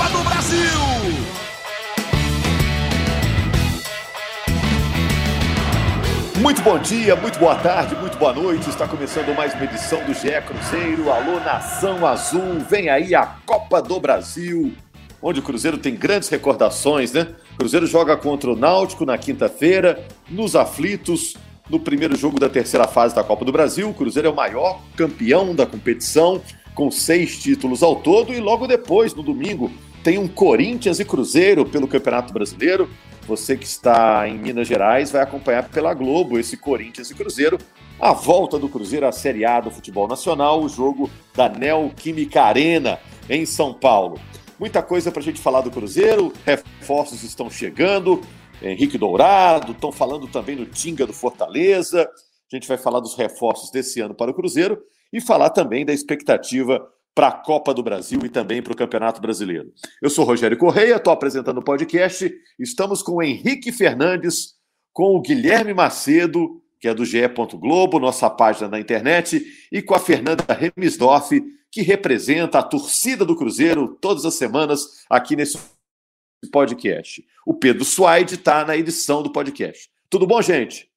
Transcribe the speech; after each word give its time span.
Copa 0.00 0.08
do 0.16 0.24
Brasil. 0.24 0.80
Muito 6.40 6.62
bom 6.62 6.78
dia, 6.78 7.14
muito 7.16 7.38
boa 7.38 7.54
tarde, 7.56 7.94
muito 7.96 8.16
boa 8.16 8.32
noite. 8.32 8.70
Está 8.70 8.88
começando 8.88 9.36
mais 9.36 9.52
uma 9.52 9.64
edição 9.64 10.02
do 10.04 10.14
GE 10.14 10.30
Cruzeiro. 10.46 11.12
Alô, 11.12 11.38
Nação 11.40 12.06
Azul. 12.06 12.60
Vem 12.60 12.88
aí 12.88 13.14
a 13.14 13.26
Copa 13.44 13.82
do 13.82 14.00
Brasil, 14.00 14.72
onde 15.20 15.40
o 15.40 15.42
Cruzeiro 15.42 15.76
tem 15.76 15.94
grandes 15.94 16.30
recordações, 16.30 17.12
né? 17.12 17.26
O 17.52 17.58
Cruzeiro 17.58 17.86
joga 17.86 18.16
contra 18.16 18.50
o 18.50 18.56
Náutico 18.56 19.04
na 19.04 19.18
quinta-feira, 19.18 20.02
nos 20.30 20.56
aflitos, 20.56 21.36
no 21.68 21.78
primeiro 21.78 22.16
jogo 22.16 22.40
da 22.40 22.48
terceira 22.48 22.88
fase 22.88 23.14
da 23.14 23.22
Copa 23.22 23.44
do 23.44 23.52
Brasil. 23.52 23.90
O 23.90 23.94
Cruzeiro 23.94 24.28
é 24.28 24.30
o 24.30 24.34
maior 24.34 24.80
campeão 24.96 25.54
da 25.54 25.66
competição, 25.66 26.40
com 26.74 26.90
seis 26.90 27.38
títulos 27.38 27.82
ao 27.82 27.96
todo, 27.96 28.32
e 28.32 28.40
logo 28.40 28.66
depois, 28.66 29.12
no 29.14 29.22
domingo, 29.22 29.70
tem 30.02 30.18
um 30.18 30.28
Corinthians 30.28 30.98
e 30.98 31.04
Cruzeiro 31.04 31.64
pelo 31.64 31.88
Campeonato 31.88 32.32
Brasileiro. 32.32 32.88
Você 33.26 33.56
que 33.56 33.66
está 33.66 34.26
em 34.28 34.38
Minas 34.38 34.66
Gerais 34.66 35.10
vai 35.10 35.22
acompanhar 35.22 35.68
pela 35.68 35.94
Globo 35.94 36.38
esse 36.38 36.56
Corinthians 36.56 37.10
e 37.10 37.14
Cruzeiro, 37.14 37.58
a 38.00 38.12
volta 38.12 38.58
do 38.58 38.68
Cruzeiro 38.68 39.06
à 39.06 39.12
Série 39.12 39.44
A 39.44 39.60
do 39.60 39.70
futebol 39.70 40.08
nacional, 40.08 40.62
o 40.62 40.68
jogo 40.68 41.10
da 41.34 41.48
Neoquímica 41.48 42.42
Arena 42.42 42.98
em 43.28 43.44
São 43.44 43.74
Paulo. 43.74 44.18
Muita 44.58 44.82
coisa 44.82 45.12
para 45.12 45.20
a 45.20 45.24
gente 45.24 45.40
falar 45.40 45.60
do 45.60 45.70
Cruzeiro, 45.70 46.32
reforços 46.44 47.22
estão 47.22 47.50
chegando, 47.50 48.20
Henrique 48.62 48.98
Dourado, 48.98 49.72
estão 49.72 49.92
falando 49.92 50.26
também 50.26 50.56
no 50.56 50.66
Tinga 50.66 51.06
do 51.06 51.12
Fortaleza. 51.12 52.02
A 52.02 52.56
gente 52.56 52.66
vai 52.66 52.76
falar 52.76 53.00
dos 53.00 53.14
reforços 53.14 53.70
desse 53.70 54.00
ano 54.00 54.14
para 54.14 54.30
o 54.30 54.34
Cruzeiro 54.34 54.82
e 55.12 55.20
falar 55.20 55.50
também 55.50 55.84
da 55.84 55.92
expectativa 55.92 56.86
para 57.14 57.28
a 57.28 57.32
Copa 57.32 57.74
do 57.74 57.82
Brasil 57.82 58.20
e 58.24 58.28
também 58.28 58.62
para 58.62 58.72
o 58.72 58.76
Campeonato 58.76 59.20
Brasileiro. 59.20 59.72
Eu 60.00 60.10
sou 60.10 60.24
Rogério 60.24 60.56
Correia, 60.56 60.96
estou 60.96 61.12
apresentando 61.12 61.58
o 61.58 61.64
podcast. 61.64 62.32
Estamos 62.58 63.02
com 63.02 63.16
o 63.16 63.22
Henrique 63.22 63.72
Fernandes, 63.72 64.54
com 64.92 65.16
o 65.16 65.20
Guilherme 65.20 65.74
Macedo, 65.74 66.62
que 66.78 66.88
é 66.88 66.94
do 66.94 67.04
GE. 67.04 67.20
Globo, 67.58 67.98
nossa 67.98 68.30
página 68.30 68.68
na 68.68 68.80
internet, 68.80 69.44
e 69.70 69.82
com 69.82 69.94
a 69.94 69.98
Fernanda 69.98 70.44
Remisdorf, 70.48 71.30
que 71.70 71.82
representa 71.82 72.58
a 72.58 72.62
torcida 72.62 73.24
do 73.24 73.36
Cruzeiro 73.36 73.96
todas 74.00 74.24
as 74.24 74.34
semanas 74.34 75.04
aqui 75.08 75.36
nesse 75.36 75.58
podcast. 76.50 77.24
O 77.46 77.54
Pedro 77.54 77.84
Suaide 77.84 78.34
está 78.34 78.64
na 78.64 78.76
edição 78.76 79.22
do 79.22 79.30
podcast. 79.30 79.90
Tudo 80.08 80.26
bom, 80.26 80.40
gente? 80.40 80.90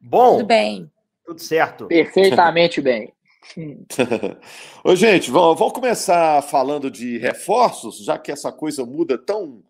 Bom. 0.00 0.38
Tudo 0.38 0.46
bem. 0.46 0.90
Tudo 1.24 1.40
certo. 1.40 1.86
Perfeitamente 1.86 2.80
bem. 2.80 3.12
Ô, 4.84 4.94
gente, 4.94 5.30
vamos, 5.30 5.58
vamos, 5.58 5.74
começar 5.74 6.42
falando 6.42 6.90
de 6.90 7.18
reforços, 7.18 8.04
já 8.04 8.18
que 8.18 8.30
essa 8.30 8.52
coisa 8.52 8.84
muda 8.84 9.16
tão, 9.16 9.62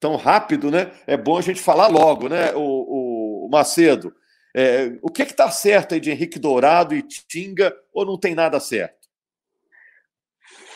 tão 0.00 0.16
rápido, 0.16 0.70
né? 0.70 0.92
É 1.06 1.16
bom 1.16 1.38
a 1.38 1.42
gente 1.42 1.60
falar 1.60 1.86
logo, 1.86 2.28
né, 2.28 2.52
o, 2.54 3.46
o 3.46 3.48
Macedo? 3.50 4.14
É, 4.54 4.98
o 5.00 5.08
que 5.08 5.22
está 5.22 5.50
certo 5.50 5.94
aí 5.94 6.00
de 6.00 6.10
Henrique 6.10 6.38
Dourado 6.38 6.94
e 6.94 7.02
Tinga, 7.02 7.74
ou 7.92 8.04
não 8.04 8.18
tem 8.18 8.34
nada 8.34 8.60
certo? 8.60 9.08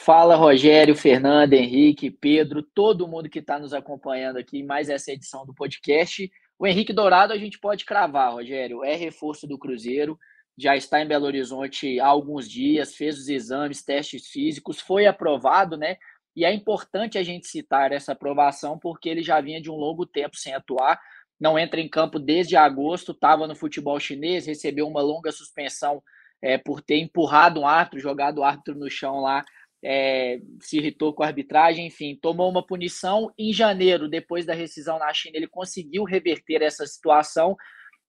Fala, 0.03 0.37
Rogério, 0.37 0.95
Fernando, 0.95 1.55
Henrique, 1.55 2.11
Pedro, 2.11 2.63
todo 2.63 3.09
mundo 3.09 3.29
que 3.29 3.41
está 3.41 3.59
nos 3.59 3.75
acompanhando 3.75 4.39
aqui 4.39 4.61
em 4.61 4.65
mais 4.65 4.89
essa 4.89 5.11
edição 5.11 5.45
do 5.45 5.53
podcast. 5.53 6.31
O 6.59 6.67
Henrique 6.67 6.93
Dourado 6.93 7.33
a 7.33 7.39
gente 7.39 7.59
pode 7.59 7.85
cravar, 7.85 8.33
Rogério, 8.33 8.85
é 8.85 8.95
reforço 8.95 9.47
do 9.47 9.59
Cruzeiro 9.59 10.17
já 10.57 10.77
está 10.77 11.01
em 11.01 11.07
Belo 11.07 11.27
Horizonte 11.27 12.01
há 12.01 12.07
alguns 12.07 12.49
dias, 12.49 12.95
fez 12.95 13.19
os 13.19 13.29
exames, 13.29 13.85
testes 13.85 14.29
físicos, 14.29 14.81
foi 14.81 15.07
aprovado, 15.07 15.77
né? 15.77 15.97
E 16.35 16.45
é 16.45 16.53
importante 16.53 17.19
a 17.19 17.23
gente 17.23 17.47
citar 17.47 17.93
essa 17.93 18.13
aprovação 18.13 18.79
porque 18.79 19.09
ele 19.09 19.23
já 19.23 19.41
vinha 19.41 19.61
de 19.61 19.71
um 19.71 19.75
longo 19.75 20.07
tempo 20.07 20.37
sem 20.37 20.55
atuar, 20.55 21.01
não 21.39 21.59
entra 21.59 21.81
em 21.81 21.89
campo 21.89 22.19
desde 22.19 22.57
agosto, 22.57 23.13
estava 23.13 23.47
no 23.47 23.55
futebol 23.55 23.99
chinês, 24.01 24.47
recebeu 24.47 24.87
uma 24.87 25.03
longa 25.03 25.31
suspensão 25.31 26.03
é, 26.43 26.57
por 26.59 26.81
ter 26.81 26.99
empurrado 26.99 27.61
um 27.61 27.67
árbitro, 27.67 28.01
jogado 28.01 28.39
o 28.39 28.45
árbitro 28.45 28.75
no 28.75 28.91
chão 28.91 29.21
lá, 29.21 29.45
é, 29.85 30.41
se 30.61 30.79
irritou 30.79 31.15
com 31.15 31.23
a 31.23 31.27
arbitragem, 31.27 31.87
enfim, 31.87 32.19
tomou 32.21 32.51
uma 32.51 32.67
punição. 32.67 33.33
Em 33.39 33.53
janeiro, 33.53 34.09
depois 34.09 34.45
da 34.45 34.55
rescisão 34.55 34.99
na 34.99 35.13
China, 35.13 35.37
ele 35.37 35.47
conseguiu 35.47 36.05
reverter 36.05 36.63
essa 36.63 36.87
situação 36.87 37.57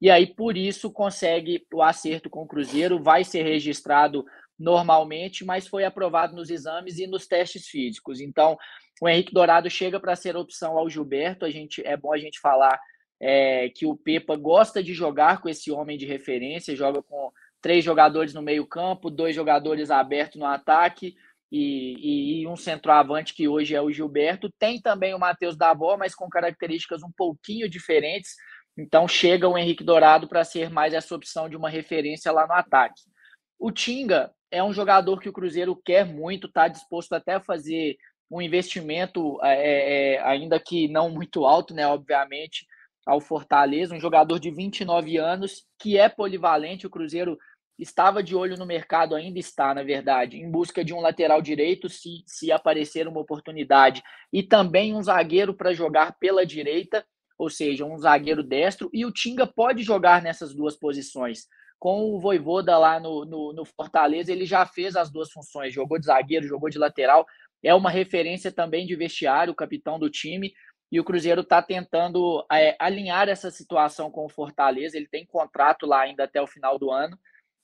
e 0.01 0.09
aí 0.09 0.27
por 0.27 0.55
isso 0.55 0.91
consegue 0.91 1.65
o 1.73 1.81
acerto 1.81 2.29
com 2.29 2.43
o 2.43 2.47
Cruzeiro, 2.47 3.01
vai 3.01 3.23
ser 3.23 3.43
registrado 3.43 4.25
normalmente, 4.57 5.45
mas 5.45 5.67
foi 5.67 5.83
aprovado 5.83 6.35
nos 6.35 6.49
exames 6.49 6.97
e 6.97 7.07
nos 7.07 7.27
testes 7.27 7.67
físicos. 7.67 8.19
Então, 8.19 8.57
o 9.01 9.07
Henrique 9.07 9.33
Dourado 9.33 9.69
chega 9.69 9.99
para 9.99 10.15
ser 10.15 10.35
opção 10.35 10.77
ao 10.77 10.89
Gilberto. 10.89 11.45
A 11.45 11.49
gente 11.49 11.85
é 11.85 11.95
bom 11.95 12.11
a 12.11 12.17
gente 12.17 12.39
falar 12.39 12.79
é, 13.19 13.69
que 13.69 13.85
o 13.85 13.95
Pepa 13.95 14.35
gosta 14.35 14.81
de 14.81 14.93
jogar 14.93 15.41
com 15.41 15.49
esse 15.49 15.71
homem 15.71 15.97
de 15.97 16.05
referência, 16.05 16.75
joga 16.75 17.01
com 17.03 17.31
três 17.61 17.83
jogadores 17.83 18.33
no 18.33 18.41
meio 18.41 18.65
campo, 18.65 19.09
dois 19.09 19.35
jogadores 19.35 19.91
abertos 19.91 20.39
no 20.39 20.45
ataque 20.45 21.15
e, 21.51 22.39
e, 22.39 22.41
e 22.41 22.47
um 22.47 22.55
centroavante 22.55 23.33
que 23.33 23.47
hoje 23.47 23.75
é 23.75 23.81
o 23.81 23.91
Gilberto. 23.91 24.51
Tem 24.57 24.81
também 24.81 25.13
o 25.13 25.19
Matheus 25.19 25.55
Davó, 25.55 25.97
mas 25.97 26.15
com 26.15 26.29
características 26.29 27.03
um 27.03 27.11
pouquinho 27.15 27.69
diferentes 27.69 28.35
então 28.77 29.07
chega 29.07 29.47
o 29.47 29.57
Henrique 29.57 29.83
Dourado 29.83 30.27
para 30.27 30.43
ser 30.43 30.69
mais 30.69 30.93
essa 30.93 31.15
opção 31.15 31.49
de 31.49 31.55
uma 31.55 31.69
referência 31.69 32.31
lá 32.31 32.45
no 32.45 32.53
ataque. 32.53 33.01
O 33.59 33.71
Tinga 33.71 34.31
é 34.51 34.63
um 34.63 34.71
jogador 34.71 35.19
que 35.19 35.29
o 35.29 35.33
Cruzeiro 35.33 35.75
quer 35.75 36.05
muito, 36.05 36.47
está 36.47 36.67
disposto 36.67 37.13
até 37.13 37.33
a 37.33 37.41
fazer 37.41 37.97
um 38.29 38.41
investimento, 38.41 39.39
é, 39.41 39.55
é, 39.55 40.13
é, 40.15 40.23
ainda 40.23 40.59
que 40.59 40.87
não 40.87 41.09
muito 41.09 41.45
alto, 41.45 41.73
né? 41.73 41.87
Obviamente, 41.87 42.65
ao 43.05 43.21
Fortaleza, 43.21 43.95
um 43.95 43.99
jogador 43.99 44.39
de 44.39 44.51
29 44.51 45.17
anos 45.17 45.65
que 45.79 45.97
é 45.97 46.09
polivalente. 46.09 46.85
O 46.85 46.89
Cruzeiro 46.89 47.37
estava 47.79 48.21
de 48.21 48.35
olho 48.35 48.57
no 48.57 48.65
mercado, 48.65 49.15
ainda 49.15 49.39
está, 49.39 49.73
na 49.73 49.83
verdade, 49.83 50.37
em 50.37 50.49
busca 50.49 50.83
de 50.83 50.93
um 50.93 50.99
lateral 50.99 51.41
direito, 51.41 51.87
se, 51.89 52.23
se 52.25 52.51
aparecer 52.51 53.07
uma 53.07 53.21
oportunidade, 53.21 54.03
e 54.33 54.43
também 54.43 54.93
um 54.93 55.01
zagueiro 55.01 55.53
para 55.53 55.73
jogar 55.73 56.17
pela 56.19 56.45
direita 56.45 57.05
ou 57.37 57.49
seja, 57.49 57.85
um 57.85 57.97
zagueiro 57.97 58.43
destro, 58.43 58.89
e 58.91 59.05
o 59.05 59.11
Tinga 59.11 59.45
pode 59.45 59.83
jogar 59.83 60.21
nessas 60.21 60.53
duas 60.53 60.75
posições. 60.75 61.47
Com 61.79 62.15
o 62.15 62.19
Voivoda 62.19 62.77
lá 62.77 62.99
no, 62.99 63.23
no, 63.23 63.53
no, 63.53 63.63
Fortaleza, 63.63 64.31
ele 64.31 64.45
já 64.45 64.65
fez 64.65 64.95
as 64.95 65.11
duas 65.11 65.31
funções, 65.31 65.73
jogou 65.73 65.99
de 65.99 66.07
zagueiro, 66.07 66.47
jogou 66.47 66.69
de 66.69 66.79
lateral, 66.79 67.25
é 67.63 67.73
uma 67.73 67.91
referência 67.91 68.51
também 68.51 68.87
de 68.87 68.95
vestiário, 68.95 69.53
capitão 69.53 69.99
do 69.99 70.09
time, 70.09 70.53
e 70.91 70.99
o 70.99 71.03
Cruzeiro 71.03 71.41
está 71.41 71.61
tentando 71.61 72.45
é, 72.51 72.75
alinhar 72.79 73.29
essa 73.29 73.51
situação 73.51 74.09
com 74.09 74.25
o 74.25 74.29
Fortaleza, 74.29 74.97
ele 74.97 75.07
tem 75.07 75.25
contrato 75.25 75.85
lá 75.85 76.01
ainda 76.01 76.23
até 76.23 76.41
o 76.41 76.47
final 76.47 76.79
do 76.79 76.89
ano. 76.89 77.17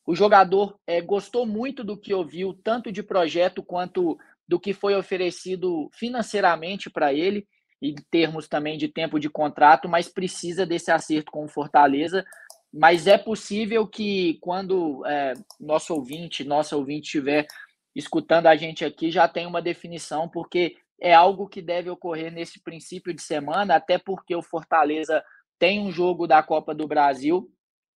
O 0.06 0.13
jogador 0.13 0.78
é, 0.85 1.01
gostou 1.01 1.45
muito 1.45 1.83
do 1.83 1.97
que 1.97 2.13
ouviu, 2.13 2.53
tanto 2.53 2.91
de 2.91 3.01
projeto 3.01 3.63
quanto 3.63 4.17
do 4.47 4.59
que 4.59 4.73
foi 4.73 4.94
oferecido 4.95 5.89
financeiramente 5.94 6.89
para 6.89 7.13
ele 7.13 7.47
em 7.83 7.95
termos 8.09 8.47
também 8.47 8.77
de 8.77 8.88
tempo 8.88 9.19
de 9.19 9.30
contrato, 9.30 9.89
mas 9.89 10.07
precisa 10.07 10.65
desse 10.65 10.89
acerto 10.89 11.30
com 11.30 11.44
o 11.44 11.50
Fortaleza. 11.50 12.25
Mas 12.74 13.07
é 13.07 13.18
possível 13.18 13.85
que 13.85 14.39
quando 14.39 15.06
é, 15.06 15.33
nosso 15.59 15.94
ouvinte, 15.94 16.45
nossa 16.45 16.77
ouvinte 16.77 17.07
estiver 17.07 17.45
escutando 17.94 18.47
a 18.47 18.56
gente 18.56 18.85
aqui, 18.85 19.12
já 19.12 19.27
tenha 19.27 19.50
uma 19.50 19.62
definição, 19.62 20.30
porque 20.30 20.77
é 21.00 21.13
algo 21.13 21.47
que 21.47 21.62
deve 21.62 21.89
ocorrer 21.89 22.31
nesse 22.31 22.63
princípio 22.63 23.13
de 23.13 23.21
semana, 23.21 23.75
até 23.75 23.97
porque 23.97 24.33
o 24.33 24.41
Fortaleza 24.41 25.21
tem 25.59 25.81
um 25.81 25.91
jogo 25.91 26.25
da 26.25 26.41
Copa 26.41 26.74
do 26.74 26.88
Brasil 26.88 27.51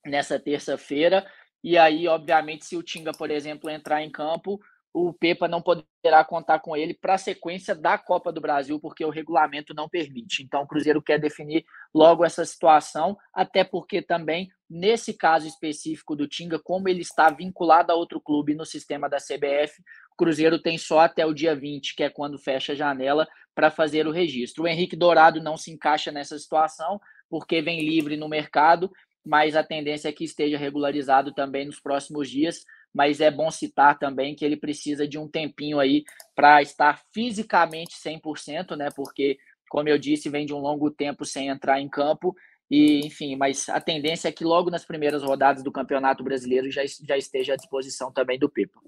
nessa 0.06 0.38
terça-feira, 0.38 1.26
e 1.64 1.78
aí, 1.78 2.08
obviamente, 2.08 2.66
se 2.66 2.78
o 2.78 2.84
Tinga, 2.84 3.12
por 3.14 3.32
exemplo, 3.32 3.70
entrar 3.70 4.04
em 4.04 4.12
campo, 4.12 4.60
o 5.06 5.14
Pepa 5.14 5.48
não 5.48 5.62
poderá 5.62 6.24
contar 6.26 6.60
com 6.60 6.76
ele 6.76 6.94
para 6.94 7.14
a 7.14 7.20
sequência 7.20 7.76
da 7.76 7.98
Copa 7.98 8.32
do 8.32 8.42
Brasil, 8.42 8.80
porque 8.80 9.06
o 9.06 9.12
regulamento 9.12 9.74
não 9.74 9.88
permite. 9.88 10.42
Então, 10.42 10.64
o 10.64 10.68
Cruzeiro 10.68 11.02
quer 11.02 11.20
definir 11.20 11.64
logo 11.94 12.26
essa 12.26 12.44
situação, 12.44 13.16
até 13.34 13.64
porque 13.64 14.02
também, 14.02 14.50
nesse 14.68 15.14
caso 15.14 15.48
específico 15.48 16.16
do 16.16 16.28
Tinga, 16.28 16.58
como 16.58 16.90
ele 16.90 17.02
está 17.02 17.30
vinculado 17.30 17.92
a 17.92 17.96
outro 17.96 18.20
clube 18.20 18.56
no 18.56 18.66
sistema 18.66 19.08
da 19.08 19.18
CBF, 19.18 19.84
Cruzeiro 20.18 20.60
tem 20.60 20.80
só 20.80 21.02
até 21.02 21.26
o 21.26 21.34
dia 21.34 21.56
20, 21.56 21.96
que 21.96 22.04
é 22.04 22.10
quando 22.10 22.40
fecha 22.40 22.74
a 22.74 22.76
janela, 22.76 23.28
para 23.54 23.70
fazer 23.70 24.08
o 24.08 24.12
registro. 24.12 24.64
O 24.64 24.68
Henrique 24.68 24.96
Dourado 24.96 25.42
não 25.42 25.56
se 25.58 25.72
encaixa 25.72 26.12
nessa 26.12 26.38
situação, 26.40 27.00
porque 27.30 27.62
vem 27.62 27.88
livre 27.88 28.18
no 28.18 28.28
mercado, 28.28 28.92
mas 29.24 29.56
a 29.56 29.64
tendência 29.64 30.10
é 30.10 30.12
que 30.12 30.24
esteja 30.24 30.58
regularizado 30.58 31.34
também 31.34 31.66
nos 31.66 31.80
próximos 31.80 32.30
dias. 32.30 32.64
Mas 32.98 33.22
é 33.22 33.30
bom 33.30 33.52
citar 33.52 34.00
também 34.00 34.34
que 34.34 34.44
ele 34.44 34.58
precisa 34.58 35.08
de 35.08 35.20
um 35.20 35.28
tempinho 35.28 35.80
aí 35.80 36.04
para 36.36 36.64
estar 36.64 37.00
fisicamente 37.14 37.96
100%, 37.96 38.76
né? 38.76 38.90
Porque, 38.96 39.38
como 39.70 39.88
eu 39.88 40.00
disse, 40.00 40.30
vem 40.30 40.48
de 40.48 40.54
um 40.54 40.58
longo 40.58 40.90
tempo 40.90 41.24
sem 41.24 41.48
entrar 41.48 41.80
em 41.80 41.88
campo. 41.88 42.36
E, 42.72 43.06
enfim, 43.06 43.36
mas 43.36 43.70
a 43.70 43.80
tendência 43.80 44.30
é 44.30 44.32
que 44.32 44.44
logo 44.44 44.72
nas 44.72 44.84
primeiras 44.84 45.22
rodadas 45.22 45.62
do 45.62 45.72
Campeonato 45.72 46.24
Brasileiro 46.24 46.72
já, 46.72 46.82
já 47.08 47.16
esteja 47.16 47.54
à 47.54 47.56
disposição 47.56 48.12
também 48.12 48.40
do 48.40 48.50
Pipa. 48.50 48.80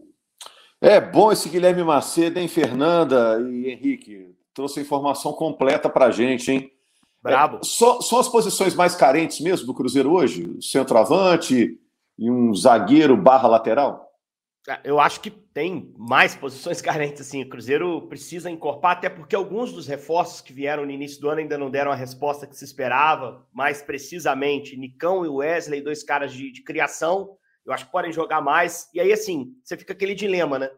É 0.82 1.00
bom 1.00 1.32
esse 1.32 1.48
Guilherme 1.48 1.84
Macedo, 1.84 2.40
hein, 2.40 2.48
Fernanda 2.48 3.40
e 3.48 3.70
Henrique? 3.70 4.36
Trouxe 4.56 4.80
a 4.80 4.82
informação 4.82 5.34
completa 5.34 5.88
para 5.88 6.08
a 6.08 6.12
gente, 6.12 6.52
hein? 6.52 6.72
Brabo. 7.22 7.58
É, 7.58 7.60
só, 7.62 8.02
são 8.02 8.18
as 8.18 8.28
posições 8.28 8.74
mais 8.74 8.96
carentes 8.96 9.40
mesmo 9.40 9.68
do 9.68 9.74
Cruzeiro 9.76 10.12
hoje? 10.12 10.58
Centroavante 10.60 11.80
e 12.20 12.30
um 12.30 12.54
zagueiro 12.54 13.16
barra 13.16 13.48
lateral? 13.48 14.10
É, 14.68 14.82
eu 14.84 15.00
acho 15.00 15.22
que 15.22 15.32
tem 15.32 15.94
mais 15.98 16.36
posições 16.36 16.82
carentes, 16.84 17.22
assim. 17.22 17.44
O 17.44 17.50
Cruzeiro 17.50 18.08
precisa 18.10 18.52
encorpar, 18.52 18.98
até 18.98 19.10
porque 19.10 19.36
alguns 19.36 19.72
dos 19.72 19.88
reforços 19.88 20.42
que 20.42 20.52
vieram 20.52 20.86
no 20.86 20.92
início 20.92 21.22
do 21.22 21.30
ano 21.30 21.40
ainda 21.40 21.58
não 21.58 21.72
deram 21.72 21.92
a 21.92 21.96
resposta 21.96 22.46
que 22.46 22.58
se 22.58 22.66
esperava. 22.66 23.48
Mais 23.54 23.82
precisamente, 23.82 24.76
Nicão 24.76 25.26
e 25.26 25.30
Wesley, 25.30 25.82
dois 25.82 26.04
caras 26.04 26.34
de, 26.34 26.52
de 26.52 26.62
criação, 26.62 27.38
eu 27.66 27.72
acho 27.72 27.86
que 27.86 27.92
podem 27.92 28.12
jogar 28.12 28.42
mais. 28.42 28.90
E 28.94 29.00
aí, 29.00 29.14
assim, 29.14 29.56
você 29.64 29.78
fica 29.78 29.94
aquele 29.94 30.14
dilema, 30.14 30.60
né? 30.60 30.70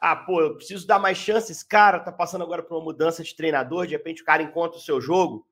Ah, 0.00 0.16
pô, 0.16 0.40
eu 0.40 0.56
preciso 0.56 0.86
dar 0.86 0.98
mais 0.98 1.18
chances. 1.18 1.62
Cara, 1.62 2.00
tá 2.00 2.10
passando 2.10 2.42
agora 2.42 2.62
por 2.62 2.78
uma 2.78 2.84
mudança 2.84 3.22
de 3.22 3.36
treinador, 3.36 3.86
de 3.86 3.92
repente 3.92 4.22
o 4.22 4.24
cara 4.24 4.42
encontra 4.42 4.78
o 4.78 4.82
seu 4.82 4.98
jogo. 4.98 5.46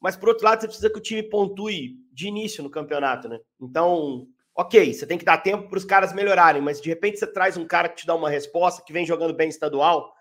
Mas, 0.00 0.16
por 0.16 0.30
outro 0.30 0.46
lado, 0.46 0.60
você 0.60 0.66
precisa 0.66 0.90
que 0.90 0.98
o 0.98 1.02
time 1.02 1.22
pontue 1.22 1.96
de 2.12 2.28
início 2.28 2.62
no 2.62 2.70
campeonato, 2.70 3.28
né? 3.28 3.38
Então, 3.60 4.26
ok, 4.56 4.94
você 4.94 5.06
tem 5.06 5.18
que 5.18 5.24
dar 5.24 5.38
tempo 5.38 5.68
para 5.68 5.76
os 5.76 5.84
caras 5.84 6.14
melhorarem, 6.14 6.62
mas 6.62 6.80
de 6.80 6.88
repente 6.88 7.18
você 7.18 7.26
traz 7.26 7.58
um 7.58 7.66
cara 7.66 7.90
que 7.90 7.96
te 7.96 8.06
dá 8.06 8.14
uma 8.14 8.30
resposta, 8.30 8.82
que 8.82 8.92
vem 8.92 9.04
jogando 9.04 9.34
bem 9.34 9.50
estadual. 9.50 10.14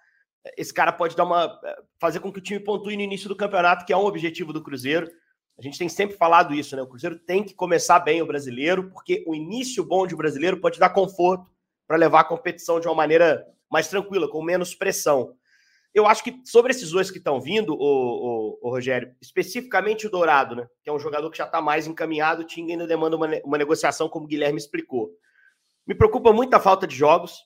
Esse 0.58 0.74
cara 0.74 0.92
pode 0.92 1.16
dar 1.16 1.24
uma. 1.24 1.58
fazer 2.00 2.20
com 2.20 2.32
que 2.32 2.40
o 2.40 2.42
time 2.42 2.60
pontue 2.60 2.98
no 2.98 3.02
início 3.02 3.30
do 3.30 3.36
campeonato, 3.36 3.86
que 3.86 3.94
é 3.94 3.98
um 3.98 4.06
objetivo 4.06 4.52
do 4.52 4.62
Cruzeiro. 4.62 5.10
A 5.58 5.62
gente 5.62 5.80
tem 5.80 5.88
sempre 5.88 6.18
falado 6.18 6.54
isso, 6.54 6.76
né? 6.76 6.82
O 6.82 6.88
Cruzeiro 6.88 7.18
tem 7.18 7.44
que 7.44 7.54
começar 7.54 8.00
bem 8.00 8.22
o 8.22 8.28
brasileiro, 8.28 8.92
porque 8.92 9.24
o 9.26 9.34
início 9.34 9.84
bom 9.86 10.06
de 10.06 10.14
um 10.14 10.18
brasileiro 10.18 10.60
pode 10.60 10.78
dar 10.78 10.90
conforto 10.90 11.50
para 11.88 11.98
levar 11.98 12.20
a 12.20 12.26
competição 12.26 12.80
de 12.80 12.88
uma 12.88 12.96
maneira 12.96 13.48
mais 13.72 13.88
tranquila, 13.88 14.28
com 14.28 14.44
menos 14.44 14.76
pressão. 14.76 15.34
Eu 15.96 16.06
acho 16.06 16.22
que 16.22 16.42
sobre 16.44 16.72
esses 16.72 16.92
dois 16.92 17.10
que 17.10 17.20
estão 17.20 17.40
vindo, 17.40 17.74
o, 17.74 18.60
o, 18.62 18.70
Rogério, 18.70 19.16
especificamente 19.22 20.06
o 20.06 20.10
Dourado, 20.10 20.54
né? 20.54 20.68
Que 20.84 20.90
é 20.90 20.94
um 20.94 21.00
jogador 21.00 21.32
que 21.32 21.38
já 21.38 21.46
está 21.46 21.62
mais 21.62 21.88
encaminhado, 21.88 22.42
o 22.42 22.46
Tinga 22.46 22.74
ainda 22.74 22.86
demanda 22.86 23.16
uma, 23.16 23.28
uma 23.46 23.58
negociação, 23.58 24.10
como 24.10 24.26
o 24.26 24.28
Guilherme 24.28 24.58
explicou. 24.58 25.10
Me 25.88 25.96
preocupa 25.96 26.34
muito 26.34 26.54
a 26.54 26.60
falta 26.60 26.86
de 26.86 26.94
jogos. 26.94 27.46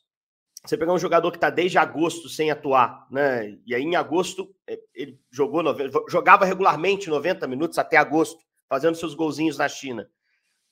Você 0.65 0.75
pegar 0.75 0.93
um 0.93 0.99
jogador 0.99 1.29
que 1.29 1.37
está 1.37 1.51
desde 1.51 1.77
agosto 1.77 2.27
sem 2.27 2.49
atuar, 2.49 3.05
né? 3.11 3.55
E 3.67 3.75
aí 3.75 3.83
em 3.83 3.95
agosto 3.95 4.51
é, 4.67 4.79
ele 4.95 5.21
jogou 5.31 5.63
jogava 6.09 6.43
regularmente 6.43 7.07
90 7.07 7.45
minutos 7.47 7.77
até 7.77 7.97
agosto, 7.97 8.43
fazendo 8.67 8.95
seus 8.95 9.13
golzinhos 9.13 9.59
na 9.59 9.69
China. 9.69 10.09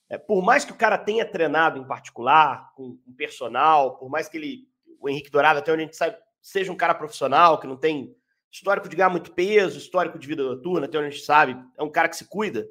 É, 0.09 0.18
por 0.18 0.41
mais 0.41 0.65
que 0.65 0.71
o 0.71 0.77
cara 0.77 0.97
tenha 0.97 1.25
treinado 1.30 1.77
em 1.77 1.85
particular, 1.85 2.73
com 2.73 2.97
personal, 3.15 3.97
por 3.97 4.09
mais 4.09 4.27
que 4.27 4.38
ele, 4.38 4.68
o 5.00 5.07
Henrique 5.07 5.30
Dourado, 5.30 5.59
até 5.59 5.71
onde 5.71 5.83
a 5.83 5.85
gente 5.85 5.95
sabe, 5.95 6.18
seja 6.49 6.71
um 6.71 6.77
cara 6.77 6.94
profissional, 6.94 7.59
que 7.59 7.67
não 7.67 7.75
tem 7.75 8.15
histórico 8.51 8.88
de 8.88 8.95
ganhar 8.95 9.09
muito 9.09 9.31
peso, 9.31 9.77
histórico 9.77 10.17
de 10.17 10.27
vida 10.27 10.44
noturna, 10.44 10.85
até 10.85 10.97
onde 10.97 11.07
a 11.07 11.09
gente 11.11 11.23
sabe, 11.23 11.57
é 11.77 11.83
um 11.83 11.89
cara 11.89 12.07
que 12.07 12.15
se 12.15 12.25
cuida. 12.25 12.67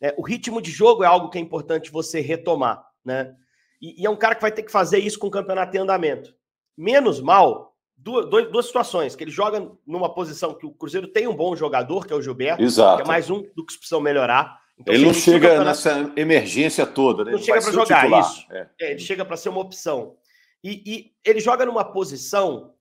É, 0.00 0.14
o 0.16 0.22
ritmo 0.22 0.60
de 0.60 0.70
jogo 0.70 1.02
é 1.02 1.06
algo 1.06 1.30
que 1.30 1.38
é 1.38 1.40
importante 1.40 1.90
você 1.90 2.20
retomar, 2.20 2.84
né? 3.04 3.34
E, 3.80 4.02
e, 4.02 4.06
é 4.06 4.10
um 4.10 4.16
cara 4.16 4.34
que 4.34 4.42
vai 4.42 4.52
ter 4.52 4.62
que 4.62 4.70
fazer 4.70 4.98
isso 4.98 5.18
com 5.18 5.28
o 5.28 5.30
campeonato 5.30 5.76
em 5.76 5.80
andamento 5.80 6.34
menos 6.76 7.20
mal 7.20 7.74
duas, 7.96 8.28
duas 8.28 8.66
situações, 8.66 9.16
que 9.16 9.24
ele 9.24 9.30
joga 9.30 9.68
numa 9.84 10.14
posição 10.14 10.54
que 10.54 10.64
o 10.64 10.70
Cruzeiro 10.70 11.08
tem 11.08 11.26
um 11.26 11.34
bom 11.34 11.56
jogador, 11.56 12.06
que 12.06 12.12
é 12.12 12.16
o 12.16 12.22
Gilberto, 12.22 12.62
Exato. 12.62 12.98
que 12.98 13.02
é 13.02 13.06
mais 13.06 13.28
um 13.28 13.42
do 13.56 13.66
que 13.66 13.76
precisam 13.76 14.00
melhorar. 14.00 14.60
Então, 14.78 14.94
ele 14.94 15.06
não 15.06 15.14
chega 15.14 15.64
nessa 15.64 16.12
emergência 16.14 16.86
toda, 16.86 17.24
né? 17.24 17.32
Não 17.32 17.38
chega 17.38 17.60
para 17.60 17.72
jogar 17.72 18.02
titular. 18.02 18.20
isso. 18.20 18.46
É. 18.52 18.68
É, 18.80 18.90
ele 18.92 19.00
chega 19.00 19.24
para 19.24 19.36
ser 19.36 19.48
uma 19.48 19.60
opção. 19.60 20.14
E, 20.62 20.82
e, 20.86 21.12
ele 21.24 21.40
joga 21.40 21.66
numa 21.66 21.84
posição 21.84 22.74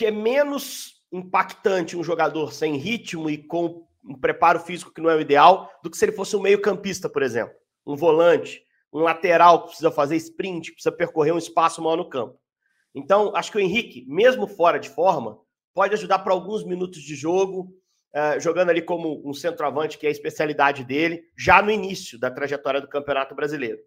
que 0.00 0.06
é 0.06 0.10
menos 0.10 0.94
impactante 1.12 1.94
um 1.94 2.02
jogador 2.02 2.54
sem 2.54 2.76
ritmo 2.76 3.28
e 3.28 3.36
com 3.36 3.86
um 4.02 4.18
preparo 4.18 4.58
físico 4.58 4.90
que 4.90 5.00
não 5.02 5.10
é 5.10 5.14
o 5.14 5.20
ideal 5.20 5.70
do 5.82 5.90
que 5.90 5.96
se 5.98 6.06
ele 6.06 6.12
fosse 6.12 6.34
um 6.34 6.40
meio-campista, 6.40 7.06
por 7.06 7.22
exemplo. 7.22 7.54
Um 7.86 7.94
volante, 7.96 8.62
um 8.90 9.00
lateral 9.00 9.60
que 9.60 9.66
precisa 9.66 9.90
fazer 9.90 10.16
sprint, 10.16 10.72
precisa 10.72 10.90
percorrer 10.90 11.34
um 11.34 11.38
espaço 11.38 11.82
maior 11.82 11.96
no 11.96 12.08
campo. 12.08 12.40
Então, 12.94 13.36
acho 13.36 13.52
que 13.52 13.58
o 13.58 13.60
Henrique, 13.60 14.06
mesmo 14.08 14.46
fora 14.46 14.78
de 14.78 14.88
forma, 14.88 15.38
pode 15.74 15.92
ajudar 15.92 16.20
para 16.20 16.32
alguns 16.32 16.64
minutos 16.64 17.02
de 17.02 17.14
jogo, 17.14 17.70
uh, 18.16 18.40
jogando 18.40 18.70
ali 18.70 18.80
como 18.80 19.20
um 19.22 19.34
centroavante, 19.34 19.98
que 19.98 20.06
é 20.06 20.08
a 20.08 20.12
especialidade 20.12 20.82
dele, 20.82 21.24
já 21.36 21.60
no 21.60 21.70
início 21.70 22.18
da 22.18 22.30
trajetória 22.30 22.80
do 22.80 22.88
Campeonato 22.88 23.34
Brasileiro. 23.34 23.80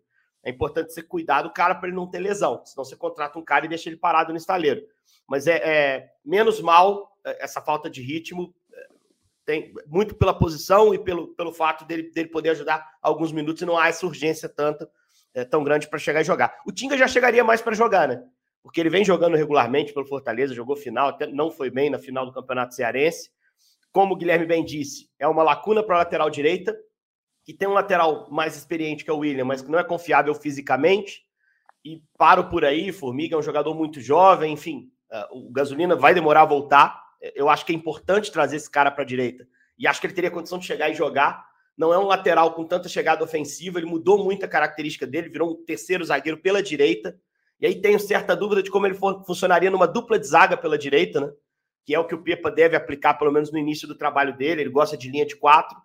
É 0.43 0.49
importante 0.49 0.93
você 0.93 1.01
cuidar 1.01 1.41
do 1.41 1.53
cara 1.53 1.75
para 1.75 1.87
ele 1.87 1.95
não 1.95 2.09
ter 2.09 2.19
lesão, 2.19 2.61
senão 2.65 2.83
você 2.83 2.95
contrata 2.95 3.39
um 3.39 3.43
cara 3.43 3.65
e 3.65 3.69
deixa 3.69 3.89
ele 3.89 3.97
parado 3.97 4.31
no 4.31 4.37
estaleiro. 4.37 4.81
Mas 5.27 5.47
é, 5.47 5.57
é 5.63 6.09
menos 6.23 6.59
mal 6.59 7.17
é, 7.25 7.43
essa 7.43 7.61
falta 7.61 7.89
de 7.89 8.01
ritmo, 8.01 8.53
é, 8.73 8.87
tem, 9.45 9.73
muito 9.87 10.15
pela 10.15 10.33
posição 10.33 10.93
e 10.93 10.99
pelo, 10.99 11.29
pelo 11.35 11.53
fato 11.53 11.85
dele, 11.85 12.11
dele 12.11 12.29
poder 12.29 12.49
ajudar 12.49 12.85
alguns 13.01 13.31
minutos 13.31 13.61
e 13.61 13.65
não 13.65 13.77
há 13.77 13.87
essa 13.87 14.05
urgência 14.05 14.49
tanta, 14.49 14.89
é, 15.33 15.45
tão 15.45 15.63
grande 15.63 15.87
para 15.87 15.99
chegar 15.99 16.21
e 16.21 16.25
jogar. 16.25 16.57
O 16.65 16.71
Tinga 16.71 16.97
já 16.97 17.07
chegaria 17.07 17.43
mais 17.43 17.61
para 17.61 17.73
jogar, 17.73 18.07
né? 18.07 18.23
porque 18.63 18.79
ele 18.79 18.89
vem 18.89 19.03
jogando 19.03 19.35
regularmente 19.35 19.93
pelo 19.93 20.05
Fortaleza, 20.05 20.55
jogou 20.55 20.77
final, 20.77 21.09
até 21.09 21.27
não 21.27 21.51
foi 21.51 21.69
bem 21.69 21.89
na 21.89 21.99
final 21.99 22.25
do 22.25 22.31
Campeonato 22.31 22.73
Cearense. 22.73 23.29
Como 23.91 24.13
o 24.13 24.17
Guilherme 24.17 24.45
bem 24.45 24.63
disse, 24.63 25.09
é 25.19 25.27
uma 25.27 25.43
lacuna 25.43 25.83
para 25.83 25.95
a 25.95 25.99
lateral 25.99 26.29
direita, 26.29 26.75
que 27.43 27.53
tem 27.53 27.67
um 27.67 27.73
lateral 27.73 28.29
mais 28.31 28.55
experiente 28.55 29.03
que 29.03 29.09
é 29.09 29.13
o 29.13 29.19
William, 29.19 29.45
mas 29.45 29.61
que 29.61 29.69
não 29.69 29.79
é 29.79 29.83
confiável 29.83 30.33
fisicamente. 30.33 31.23
E 31.83 32.01
paro 32.17 32.49
por 32.49 32.63
aí, 32.63 32.91
Formiga 32.91 33.35
é 33.35 33.39
um 33.39 33.43
jogador 33.43 33.73
muito 33.75 33.99
jovem, 33.99 34.53
enfim, 34.53 34.89
uh, 35.11 35.37
o 35.37 35.51
Gasolina 35.51 35.95
vai 35.95 36.13
demorar 36.13 36.43
a 36.43 36.45
voltar. 36.45 37.03
Eu 37.35 37.49
acho 37.49 37.65
que 37.65 37.73
é 37.73 37.75
importante 37.75 38.31
trazer 38.31 38.57
esse 38.57 38.69
cara 38.69 38.91
para 38.91 39.03
a 39.03 39.07
direita. 39.07 39.47
E 39.77 39.87
acho 39.87 39.99
que 39.99 40.07
ele 40.07 40.13
teria 40.13 40.31
condição 40.31 40.59
de 40.59 40.65
chegar 40.65 40.89
e 40.89 40.93
jogar. 40.93 41.45
Não 41.77 41.93
é 41.93 41.97
um 41.97 42.05
lateral 42.05 42.53
com 42.53 42.65
tanta 42.65 42.87
chegada 42.87 43.23
ofensiva, 43.23 43.79
ele 43.79 43.87
mudou 43.87 44.23
muito 44.23 44.45
a 44.45 44.47
característica 44.47 45.07
dele, 45.07 45.29
virou 45.29 45.51
um 45.51 45.65
terceiro 45.65 46.05
zagueiro 46.05 46.37
pela 46.37 46.61
direita 46.61 47.17
e 47.63 47.65
aí 47.65 47.79
tenho 47.79 47.97
certa 47.97 48.35
dúvida 48.35 48.61
de 48.61 48.69
como 48.69 48.85
ele 48.85 48.97
funcionaria 49.25 49.71
numa 49.71 49.87
dupla 49.87 50.19
de 50.19 50.27
zaga 50.27 50.57
pela 50.57 50.77
direita, 50.77 51.21
né? 51.21 51.31
Que 51.85 51.95
é 51.95 51.99
o 51.99 52.05
que 52.05 52.13
o 52.13 52.21
Pepa 52.21 52.51
deve 52.51 52.75
aplicar, 52.75 53.13
pelo 53.13 53.31
menos 53.31 53.53
no 53.53 53.57
início 53.57 53.87
do 53.87 53.95
trabalho 53.95 54.35
dele. 54.35 54.61
Ele 54.61 54.69
gosta 54.69 54.97
de 54.97 55.09
linha 55.09 55.25
de 55.25 55.37
quatro. 55.37 55.77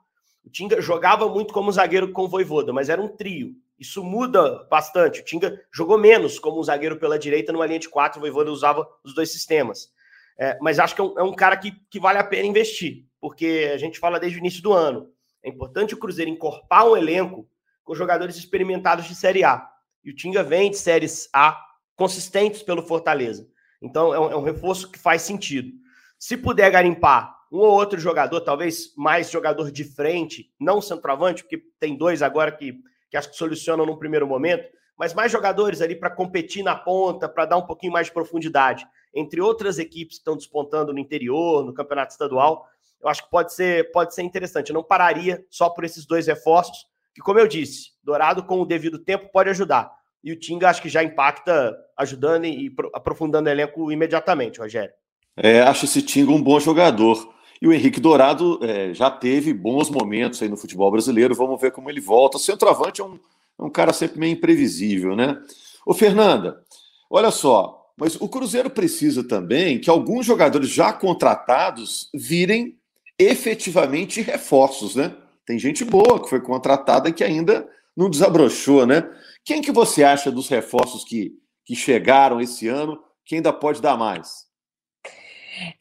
O 0.48 0.50
Tinga 0.50 0.80
jogava 0.80 1.28
muito 1.28 1.52
como 1.52 1.70
zagueiro 1.70 2.10
com 2.10 2.22
o 2.22 2.28
Voivoda, 2.28 2.72
mas 2.72 2.88
era 2.88 3.02
um 3.02 3.06
trio. 3.06 3.54
Isso 3.78 4.02
muda 4.02 4.66
bastante. 4.70 5.20
O 5.20 5.24
Tinga 5.24 5.62
jogou 5.70 5.98
menos 5.98 6.38
como 6.38 6.58
um 6.58 6.62
zagueiro 6.62 6.96
pela 6.96 7.18
direita 7.18 7.52
numa 7.52 7.66
linha 7.66 7.78
de 7.78 7.88
quatro. 7.90 8.18
O 8.18 8.22
Voivoda 8.22 8.50
usava 8.50 8.88
os 9.04 9.14
dois 9.14 9.30
sistemas. 9.30 9.92
É, 10.38 10.56
mas 10.62 10.78
acho 10.78 10.94
que 10.94 11.02
é 11.02 11.04
um, 11.04 11.18
é 11.18 11.22
um, 11.22 11.34
cara 11.34 11.54
que, 11.54 11.72
que 11.90 12.00
vale 12.00 12.18
a 12.18 12.24
pena 12.24 12.46
investir, 12.46 13.04
porque 13.20 13.70
a 13.74 13.76
gente 13.76 13.98
fala 13.98 14.18
desde 14.18 14.38
o 14.38 14.40
início 14.40 14.62
do 14.62 14.72
ano. 14.72 15.10
É 15.42 15.50
importante 15.50 15.92
o 15.92 15.98
Cruzeiro 15.98 16.30
encorpar 16.30 16.88
um 16.88 16.96
elenco 16.96 17.46
com 17.84 17.94
jogadores 17.94 18.36
experimentados 18.38 19.04
de 19.04 19.14
Série 19.14 19.44
A. 19.44 19.68
E 20.02 20.10
o 20.10 20.16
Tinga 20.16 20.42
vem 20.42 20.70
de 20.70 20.78
séries 20.78 21.28
A 21.30 21.62
consistentes 21.94 22.62
pelo 22.62 22.82
Fortaleza. 22.82 23.46
Então 23.82 24.14
é 24.14 24.18
um, 24.18 24.32
é 24.32 24.36
um, 24.36 24.42
reforço 24.42 24.90
que 24.90 24.98
faz 24.98 25.20
sentido. 25.20 25.72
Se 26.18 26.38
puder 26.38 26.70
garimpar 26.70 27.37
um 27.50 27.58
ou 27.58 27.70
outro 27.70 27.98
jogador, 27.98 28.40
talvez 28.40 28.92
mais 28.96 29.30
jogador 29.30 29.70
de 29.70 29.84
frente, 29.84 30.52
não 30.60 30.80
centroavante, 30.80 31.42
porque 31.42 31.62
tem 31.80 31.96
dois 31.96 32.22
agora 32.22 32.52
que, 32.52 32.74
que 33.10 33.16
acho 33.16 33.30
que 33.30 33.36
solucionam 33.36 33.86
num 33.86 33.96
primeiro 33.96 34.26
momento, 34.26 34.68
mas 34.96 35.14
mais 35.14 35.30
jogadores 35.30 35.80
ali 35.80 35.94
para 35.94 36.10
competir 36.10 36.62
na 36.62 36.74
ponta, 36.74 37.28
para 37.28 37.46
dar 37.46 37.56
um 37.56 37.66
pouquinho 37.66 37.92
mais 37.92 38.08
de 38.08 38.12
profundidade. 38.12 38.86
Entre 39.14 39.40
outras 39.40 39.78
equipes 39.78 40.16
que 40.16 40.20
estão 40.20 40.36
despontando 40.36 40.92
no 40.92 40.98
interior, 40.98 41.64
no 41.64 41.72
campeonato 41.72 42.12
estadual, 42.12 42.66
eu 43.00 43.08
acho 43.08 43.24
que 43.24 43.30
pode 43.30 43.54
ser, 43.54 43.90
pode 43.92 44.14
ser 44.14 44.22
interessante. 44.22 44.70
Eu 44.70 44.74
não 44.74 44.82
pararia 44.82 45.44
só 45.48 45.70
por 45.70 45.84
esses 45.84 46.04
dois 46.04 46.26
reforços, 46.26 46.86
que, 47.14 47.20
como 47.20 47.38
eu 47.38 47.46
disse, 47.46 47.92
Dourado, 48.02 48.42
com 48.42 48.60
o 48.60 48.66
devido 48.66 48.98
tempo, 48.98 49.30
pode 49.32 49.50
ajudar. 49.50 49.90
E 50.22 50.32
o 50.32 50.38
Tinga 50.38 50.68
acho 50.68 50.82
que 50.82 50.88
já 50.88 51.02
impacta, 51.02 51.76
ajudando 51.96 52.44
e 52.44 52.74
aprofundando 52.92 53.48
o 53.48 53.52
elenco 53.52 53.90
imediatamente, 53.92 54.58
Rogério. 54.58 54.92
É, 55.36 55.60
acho 55.60 55.84
esse 55.84 56.02
Tinga 56.02 56.32
um 56.32 56.42
bom 56.42 56.58
jogador. 56.58 57.32
E 57.60 57.66
o 57.66 57.72
Henrique 57.72 58.00
Dourado 58.00 58.58
é, 58.62 58.94
já 58.94 59.10
teve 59.10 59.52
bons 59.52 59.90
momentos 59.90 60.40
aí 60.42 60.48
no 60.48 60.56
futebol 60.56 60.90
brasileiro. 60.90 61.34
Vamos 61.34 61.60
ver 61.60 61.72
como 61.72 61.90
ele 61.90 62.00
volta. 62.00 62.36
O 62.36 62.40
centroavante 62.40 63.00
é 63.00 63.04
um, 63.04 63.18
é 63.58 63.62
um 63.62 63.70
cara 63.70 63.92
sempre 63.92 64.18
meio 64.18 64.32
imprevisível, 64.32 65.16
né? 65.16 65.40
Ô, 65.84 65.92
Fernanda, 65.92 66.62
olha 67.10 67.30
só. 67.30 67.78
Mas 67.96 68.14
o 68.14 68.28
Cruzeiro 68.28 68.70
precisa 68.70 69.24
também 69.24 69.80
que 69.80 69.90
alguns 69.90 70.24
jogadores 70.24 70.68
já 70.68 70.92
contratados 70.92 72.08
virem 72.14 72.78
efetivamente 73.18 74.20
reforços, 74.20 74.94
né? 74.94 75.16
Tem 75.44 75.58
gente 75.58 75.84
boa 75.84 76.22
que 76.22 76.28
foi 76.28 76.40
contratada 76.40 77.10
que 77.10 77.24
ainda 77.24 77.68
não 77.96 78.08
desabrochou, 78.08 78.86
né? 78.86 79.10
Quem 79.44 79.60
que 79.60 79.72
você 79.72 80.04
acha 80.04 80.30
dos 80.30 80.48
reforços 80.48 81.02
que, 81.02 81.32
que 81.64 81.74
chegaram 81.74 82.40
esse 82.40 82.68
ano 82.68 83.02
que 83.24 83.34
ainda 83.34 83.52
pode 83.52 83.82
dar 83.82 83.96
mais? 83.96 84.46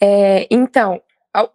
É, 0.01 0.47
então, 0.49 0.99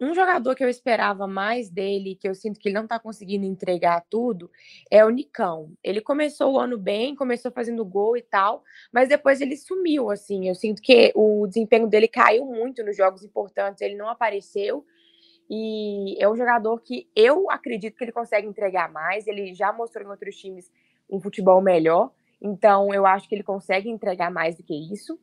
um 0.01 0.15
jogador 0.15 0.55
que 0.55 0.63
eu 0.63 0.69
esperava 0.69 1.27
mais 1.27 1.69
dele, 1.69 2.15
que 2.15 2.29
eu 2.29 2.35
sinto 2.35 2.61
que 2.61 2.69
ele 2.69 2.77
não 2.77 2.87
tá 2.87 2.99
conseguindo 2.99 3.45
entregar 3.45 4.05
tudo, 4.09 4.51
é 4.91 5.05
o 5.05 5.11
Nicão. 5.11 5.73
Ele 5.83 6.01
começou 6.01 6.55
o 6.55 6.59
ano 6.59 6.79
bem, 6.79 7.15
começou 7.15 7.51
fazendo 7.51 7.85
gol 7.85 8.17
e 8.17 8.23
tal, 8.23 8.63
mas 8.93 9.09
depois 9.09 9.41
ele 9.41 9.57
sumiu, 9.57 10.11
assim. 10.11 10.49
Eu 10.49 10.55
sinto 10.55 10.81
que 10.81 11.13
o 11.15 11.47
desempenho 11.47 11.89
dele 11.89 12.07
caiu 12.09 12.45
muito 12.47 12.85
nos 12.85 12.97
jogos 12.97 13.25
importantes, 13.25 13.81
ele 13.81 13.97
não 13.97 14.09
apareceu. 14.09 14.85
E 15.51 16.17
é 16.23 16.29
um 16.29 16.37
jogador 16.37 16.81
que 16.81 17.09
eu 17.15 17.51
acredito 17.51 17.97
que 17.97 18.05
ele 18.05 18.13
consegue 18.13 18.47
entregar 18.47 18.91
mais. 18.91 19.27
Ele 19.27 19.53
já 19.55 19.73
mostrou 19.73 20.07
em 20.07 20.11
outros 20.11 20.37
times 20.37 20.71
um 21.11 21.21
futebol 21.21 21.61
melhor, 21.61 22.11
então 22.41 22.93
eu 22.95 23.05
acho 23.05 23.29
que 23.29 23.35
ele 23.35 23.43
consegue 23.43 23.91
entregar 23.91 24.31
mais 24.31 24.57
do 24.57 24.63
que 24.63 24.75
isso. 24.75 25.19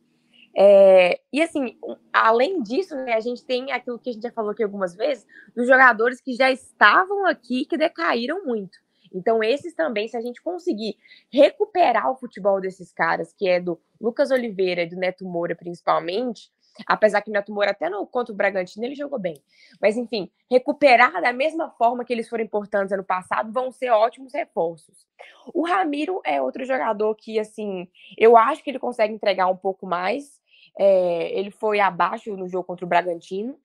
É, 0.56 1.20
e 1.32 1.40
assim, 1.40 1.78
além 2.12 2.62
disso, 2.62 2.96
né, 2.96 3.14
a 3.14 3.20
gente 3.20 3.44
tem 3.44 3.70
aquilo 3.72 3.98
que 3.98 4.10
a 4.10 4.12
gente 4.12 4.22
já 4.22 4.32
falou 4.32 4.50
aqui 4.50 4.62
algumas 4.62 4.94
vezes, 4.94 5.26
dos 5.54 5.66
jogadores 5.66 6.20
que 6.20 6.34
já 6.34 6.50
estavam 6.50 7.26
aqui 7.26 7.64
que 7.64 7.76
decaíram 7.76 8.44
muito. 8.44 8.78
Então, 9.12 9.42
esses 9.42 9.74
também, 9.74 10.06
se 10.06 10.16
a 10.16 10.20
gente 10.20 10.40
conseguir 10.42 10.96
recuperar 11.32 12.10
o 12.10 12.16
futebol 12.16 12.60
desses 12.60 12.92
caras, 12.92 13.32
que 13.32 13.48
é 13.48 13.60
do 13.60 13.80
Lucas 14.00 14.30
Oliveira 14.30 14.82
e 14.82 14.88
do 14.88 14.96
Neto 14.96 15.24
Moura, 15.24 15.54
principalmente, 15.56 16.50
apesar 16.86 17.20
que 17.20 17.30
o 17.30 17.32
Neto 17.32 17.52
Moura, 17.52 17.72
até 17.72 17.90
no 17.90 18.06
contra 18.06 18.32
o 18.32 18.36
Bragantino, 18.36 18.84
ele 18.84 18.94
jogou 18.94 19.18
bem. 19.18 19.34
Mas, 19.80 19.96
enfim, 19.96 20.30
recuperar 20.48 21.20
da 21.20 21.32
mesma 21.32 21.70
forma 21.70 22.04
que 22.04 22.12
eles 22.12 22.28
foram 22.28 22.44
importantes 22.44 22.92
ano 22.92 23.04
passado, 23.04 23.52
vão 23.52 23.72
ser 23.72 23.90
ótimos 23.90 24.32
reforços. 24.32 25.06
O 25.52 25.66
Ramiro 25.66 26.20
é 26.24 26.40
outro 26.40 26.64
jogador 26.64 27.14
que, 27.16 27.38
assim, 27.38 27.88
eu 28.16 28.36
acho 28.36 28.62
que 28.62 28.70
ele 28.70 28.78
consegue 28.78 29.12
entregar 29.12 29.48
um 29.48 29.56
pouco 29.56 29.86
mais, 29.86 30.39
é, 30.78 31.38
ele 31.38 31.50
foi 31.50 31.80
abaixo 31.80 32.34
no 32.36 32.48
jogo 32.48 32.64
contra 32.64 32.84
o 32.84 32.88
Bragantino, 32.88 33.58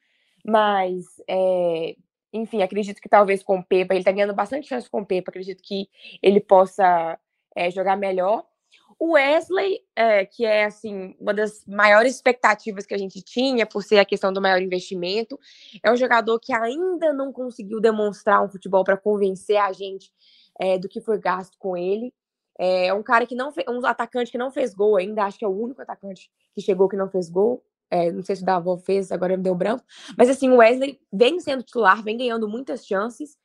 mas, 0.46 1.06
é, 1.28 1.96
enfim, 2.34 2.62
acredito 2.62 3.02
que 3.02 3.10
talvez 3.10 3.44
com 3.44 3.60
o 3.60 3.64
Pepa, 3.64 3.94
ele 3.94 4.02
está 4.02 4.12
ganhando 4.12 4.34
bastante 4.34 4.68
chance 4.68 4.90
com 4.90 5.02
o 5.02 5.06
Pepa, 5.06 5.32
acredito 5.32 5.64
que 5.64 5.90
ele 6.22 6.40
possa 6.40 7.20
é, 7.56 7.72
jogar 7.72 7.96
melhor. 7.96 8.46
O 8.98 9.14
Wesley, 9.14 9.82
que 10.32 10.46
é 10.46 10.64
assim 10.64 11.18
uma 11.20 11.34
das 11.34 11.66
maiores 11.66 12.16
expectativas 12.16 12.86
que 12.86 12.94
a 12.94 12.98
gente 12.98 13.22
tinha, 13.22 13.66
por 13.66 13.84
ser 13.84 14.00
a 14.00 14.06
questão 14.06 14.32
do 14.32 14.42
maior 14.42 14.62
investimento, 14.62 15.38
é 15.84 15.92
um 15.92 15.98
jogador 15.98 16.40
que 16.40 16.54
ainda 16.54 17.12
não 17.12 17.34
conseguiu 17.34 17.82
demonstrar 17.82 18.42
um 18.42 18.48
futebol 18.48 18.86
para 18.86 18.96
convencer 18.96 19.58
a 19.58 19.74
gente 19.74 20.14
do 20.80 20.88
que 20.88 21.02
foi 21.02 21.20
gasto 21.20 21.58
com 21.60 21.76
ele. 21.76 22.14
É 22.58 22.94
um 22.94 23.04
cara 23.04 23.26
que 23.26 23.36
não 23.36 23.52
fez, 23.52 23.68
um 23.68 23.86
atacante 23.86 24.32
que 24.32 24.38
não 24.38 24.50
fez 24.50 24.74
gol 24.74 24.96
ainda, 24.96 25.24
acho 25.24 25.38
que 25.38 25.46
é 25.46 25.48
o 25.48 25.52
único 25.52 25.82
atacante 25.82 26.32
que 26.54 26.62
chegou 26.62 26.88
que 26.88 26.96
não 26.96 27.10
fez 27.10 27.30
gol. 27.30 27.64
É, 27.90 28.12
não 28.12 28.24
sei 28.24 28.36
se 28.36 28.44
o 28.44 28.46
Davó 28.46 28.78
fez, 28.78 29.12
agora 29.12 29.38
me 29.38 29.44
deu 29.44 29.54
branco. 29.54 29.84
Mas 30.18 30.30
assim, 30.30 30.50
o 30.50 30.58
Wesley 30.58 31.00
vem 31.12 31.40
sendo 31.40 31.64
titular, 31.64 32.02
vem 32.04 32.18
ganhando 32.18 32.48
muitas 32.48 32.86
chances, 32.86 33.38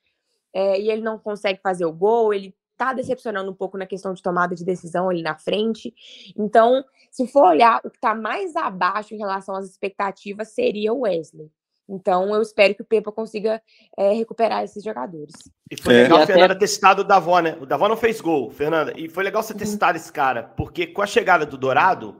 é, 0.52 0.81
e 0.81 0.90
ele 0.90 1.02
não 1.02 1.19
consegue 1.19 1.61
fazer 1.61 1.85
o 1.85 1.93
gol, 1.93 2.33
ele 2.33 2.55
tá 2.76 2.95
decepcionando 2.95 3.50
um 3.50 3.55
pouco 3.55 3.76
na 3.76 3.85
questão 3.85 4.14
de 4.14 4.23
tomada 4.23 4.55
de 4.55 4.64
decisão 4.64 5.11
ali 5.11 5.23
na 5.23 5.37
frente. 5.37 5.93
Então, 6.35 6.83
se 7.11 7.26
for 7.26 7.49
olhar 7.49 7.81
o 7.85 7.90
que 7.90 7.99
está 7.99 8.14
mais 8.14 8.57
abaixo 8.57 9.14
em 9.14 9.19
relação 9.19 9.55
às 9.55 9.67
expectativas, 9.67 10.55
seria 10.55 10.93
o 10.93 11.00
Wesley. 11.00 11.50
Então, 11.91 12.33
eu 12.33 12.41
espero 12.41 12.75
que 12.75 12.83
o 12.83 12.85
Pepa 12.85 13.11
consiga 13.11 13.61
é, 13.99 14.13
recuperar 14.13 14.63
esses 14.63 14.83
jogadores. 14.83 15.35
E 15.71 15.77
foi 15.77 15.95
é. 15.95 16.03
legal, 16.05 16.25
Fernanda, 16.25 16.57
ter 16.57 16.69
citado 16.69 17.03
o 17.03 17.05
Davó, 17.05 17.41
né? 17.41 17.59
O 17.61 17.67
Davó 17.67 17.89
não 17.89 17.97
fez 17.97 18.21
gol, 18.21 18.51
Fernanda. 18.51 18.93
E 18.97 19.09
foi 19.09 19.25
legal 19.25 19.43
você 19.43 19.53
ter 19.53 19.65
uhum. 19.65 19.71
citado 19.71 19.99
esse 19.99 20.13
cara, 20.13 20.45
porque 20.45 20.87
com 20.87 21.03
a 21.03 21.07
chegada 21.07 21.45
do 21.45 21.59
Dourado, 21.59 22.17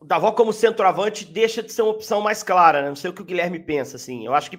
o 0.00 0.04
Davó 0.04 0.32
como 0.32 0.52
centroavante 0.52 1.24
deixa 1.24 1.62
de 1.62 1.72
ser 1.72 1.82
uma 1.82 1.92
opção 1.92 2.20
mais 2.20 2.42
clara, 2.42 2.82
né? 2.82 2.88
Não 2.88 2.96
sei 2.96 3.10
o 3.10 3.14
que 3.14 3.22
o 3.22 3.24
Guilherme 3.24 3.60
pensa, 3.60 3.96
assim. 3.96 4.26
Eu 4.26 4.34
acho 4.34 4.50
que 4.50 4.58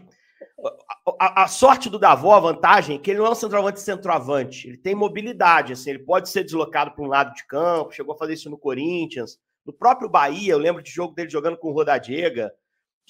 a, 1.20 1.44
a, 1.44 1.48
sorte 1.48 1.90
do 1.90 2.00
Davó, 2.00 2.36
a 2.36 2.40
vantagem, 2.40 2.96
é 2.96 3.00
que 3.00 3.12
ele 3.12 3.20
não 3.20 3.26
é 3.26 3.32
um 3.32 3.36
centroavante 3.36 3.82
centroavante. 3.82 4.70
Ele 4.70 4.78
tem 4.78 4.96
mobilidade, 4.96 5.74
assim. 5.74 5.90
Ele 5.90 6.00
pode 6.00 6.30
ser 6.30 6.44
deslocado 6.44 6.92
para 6.92 7.04
um 7.04 7.08
lado 7.08 7.34
de 7.34 7.46
campo, 7.48 7.92
chegou 7.92 8.16
a 8.16 8.18
fazer 8.18 8.34
isso 8.34 8.50
no 8.50 8.58
Corinthians. 8.58 9.38
No 9.66 9.74
próprio 9.74 10.10
Bahia, 10.10 10.54
eu 10.54 10.58
lembro 10.58 10.82
de 10.82 10.90
jogo 10.90 11.14
dele 11.14 11.30
jogando 11.30 11.58
com 11.58 11.70
o 11.70 11.74
Rodadiega 11.74 12.52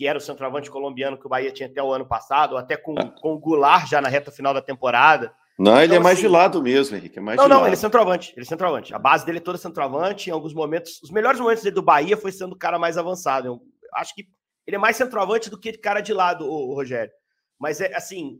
que 0.02 0.08
era 0.08 0.18
o 0.18 0.22
centroavante 0.22 0.72
colombiano 0.72 1.16
que 1.16 1.28
o 1.28 1.30
Bahia 1.30 1.52
tinha 1.52 1.70
até 1.70 1.82
o 1.82 1.94
ano 1.94 2.08
passado, 2.08 2.58
até 2.58 2.76
com, 2.76 2.96
ah. 2.98 3.14
com 3.22 3.36
o 3.36 3.38
Goulart 3.38 3.88
já 3.88 4.02
na 4.02 4.10
reta 4.10 4.32
final 4.32 4.52
da 4.52 4.60
temporada. 4.60 5.32
Não, 5.60 5.74
ele 5.74 5.82
é 5.82 5.86
então, 5.86 5.98
é 5.98 6.00
mais 6.00 6.18
assim, 6.18 6.28
de 6.28 6.34
lado 6.34 6.64
mesmo, 6.64 6.98
Henrique. 6.98 7.20
É 7.20 7.22
mais 7.22 7.38
não, 7.38 7.48
não, 7.48 7.68
ele 7.68 7.74
é 7.74 7.78
centroavante. 7.78 8.34
Ele 8.36 8.42
é 8.42 8.50
centroavante. 8.50 8.96
A 8.96 8.98
base 8.98 9.24
dele 9.24 9.38
é 9.38 9.42
toda 9.42 9.60
centroavante. 9.60 10.28
Em 10.28 10.34
alguns 10.34 10.56
momentos, 10.56 11.00
os 11.04 11.12
melhores 11.12 11.40
momentos 11.40 11.62
dele 11.62 11.76
do 11.76 11.84
Bahia 11.84 12.18
foi 12.18 12.32
sendo 12.32 12.54
o 12.54 12.58
cara 12.58 12.80
mais 12.80 12.98
avançado. 12.98 13.48
Eu 13.48 13.62
acho 13.94 14.16
que 14.16 14.26
ele 14.66 14.76
é 14.76 14.80
mais 14.80 14.98
centroavante 14.98 15.52
do 15.52 15.60
que 15.60 15.74
cara 15.74 16.02
de 16.02 16.16
lado, 16.16 16.52
o, 16.52 16.74
Rogério. 16.74 17.12
Mas 17.60 17.80
é 17.80 17.96
assim, 17.96 18.40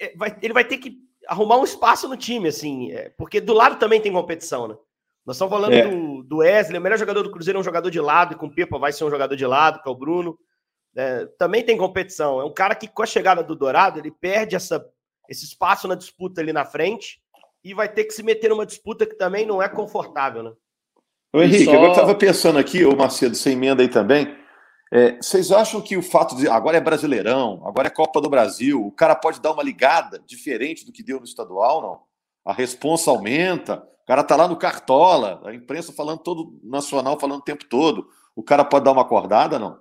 é, 0.00 0.06
é, 0.06 0.16
vai, 0.16 0.36
ele 0.42 0.52
vai 0.52 0.64
ter 0.64 0.78
que 0.78 0.96
arrumar 1.28 1.58
um 1.58 1.64
espaço 1.64 2.08
no 2.08 2.16
time, 2.16 2.48
assim, 2.48 2.90
é, 2.90 3.10
porque 3.10 3.40
do 3.40 3.52
lado 3.52 3.76
também 3.78 4.00
tem 4.00 4.10
competição, 4.10 4.66
né? 4.66 4.74
Nós 5.26 5.36
estamos 5.36 5.52
falando 5.52 5.72
é. 5.72 5.88
do, 5.88 6.22
do 6.22 6.36
Wesley, 6.38 6.78
o 6.78 6.82
melhor 6.82 6.98
jogador 6.98 7.22
do 7.22 7.30
Cruzeiro 7.30 7.58
é 7.58 7.60
um 7.60 7.64
jogador 7.64 7.90
de 7.90 8.00
lado, 8.00 8.34
e 8.34 8.36
com 8.36 8.46
o 8.46 8.54
Pepa 8.54 8.78
vai 8.78 8.92
ser 8.92 9.04
um 9.04 9.10
jogador 9.10 9.34
de 9.34 9.46
lado, 9.46 9.82
que 9.82 9.88
é 9.88 9.92
o 9.92 9.96
Bruno. 9.96 10.38
É, 10.96 11.26
também 11.38 11.64
tem 11.64 11.76
competição. 11.76 12.40
É 12.40 12.44
um 12.44 12.52
cara 12.52 12.74
que, 12.74 12.86
com 12.86 13.02
a 13.02 13.06
chegada 13.06 13.42
do 13.42 13.56
Dourado, 13.56 13.98
ele 13.98 14.10
perde 14.10 14.54
essa, 14.54 14.84
esse 15.28 15.44
espaço 15.44 15.88
na 15.88 15.94
disputa 15.94 16.40
ali 16.40 16.52
na 16.52 16.64
frente 16.64 17.20
e 17.64 17.72
vai 17.72 17.88
ter 17.88 18.04
que 18.04 18.12
se 18.12 18.22
meter 18.22 18.50
numa 18.50 18.66
disputa 18.66 19.06
que 19.06 19.14
também 19.14 19.46
não 19.46 19.62
é 19.62 19.68
confortável, 19.68 20.42
né? 20.42 20.52
Ô, 21.32 21.42
Henrique, 21.42 21.64
só... 21.64 21.74
eu 21.74 21.90
estava 21.90 22.14
pensando 22.14 22.58
aqui, 22.58 22.84
ô 22.84 22.94
Macedo, 22.94 23.34
sem 23.34 23.54
emenda 23.54 23.82
aí 23.82 23.88
também. 23.88 24.36
É, 24.92 25.16
vocês 25.16 25.50
acham 25.50 25.80
que 25.80 25.96
o 25.96 26.02
fato 26.02 26.36
de 26.36 26.46
agora 26.46 26.76
é 26.76 26.80
Brasileirão, 26.80 27.62
agora 27.66 27.88
é 27.88 27.90
Copa 27.90 28.20
do 28.20 28.30
Brasil, 28.30 28.86
o 28.86 28.92
cara 28.92 29.16
pode 29.16 29.40
dar 29.40 29.50
uma 29.50 29.62
ligada 29.62 30.22
diferente 30.24 30.86
do 30.86 30.92
que 30.92 31.02
deu 31.02 31.18
no 31.18 31.24
estadual, 31.24 31.82
não? 31.82 32.00
A 32.44 32.52
responsa 32.52 33.10
aumenta, 33.10 33.82
o 34.04 34.06
cara 34.06 34.22
tá 34.22 34.36
lá 34.36 34.46
no 34.46 34.56
Cartola, 34.56 35.40
a 35.46 35.54
imprensa 35.54 35.90
falando 35.90 36.18
todo 36.18 36.60
nacional, 36.62 37.18
falando 37.18 37.40
o 37.40 37.44
tempo 37.44 37.64
todo. 37.64 38.06
O 38.36 38.42
cara 38.42 38.62
pode 38.62 38.84
dar 38.84 38.92
uma 38.92 39.00
acordada, 39.00 39.58
não? 39.58 39.80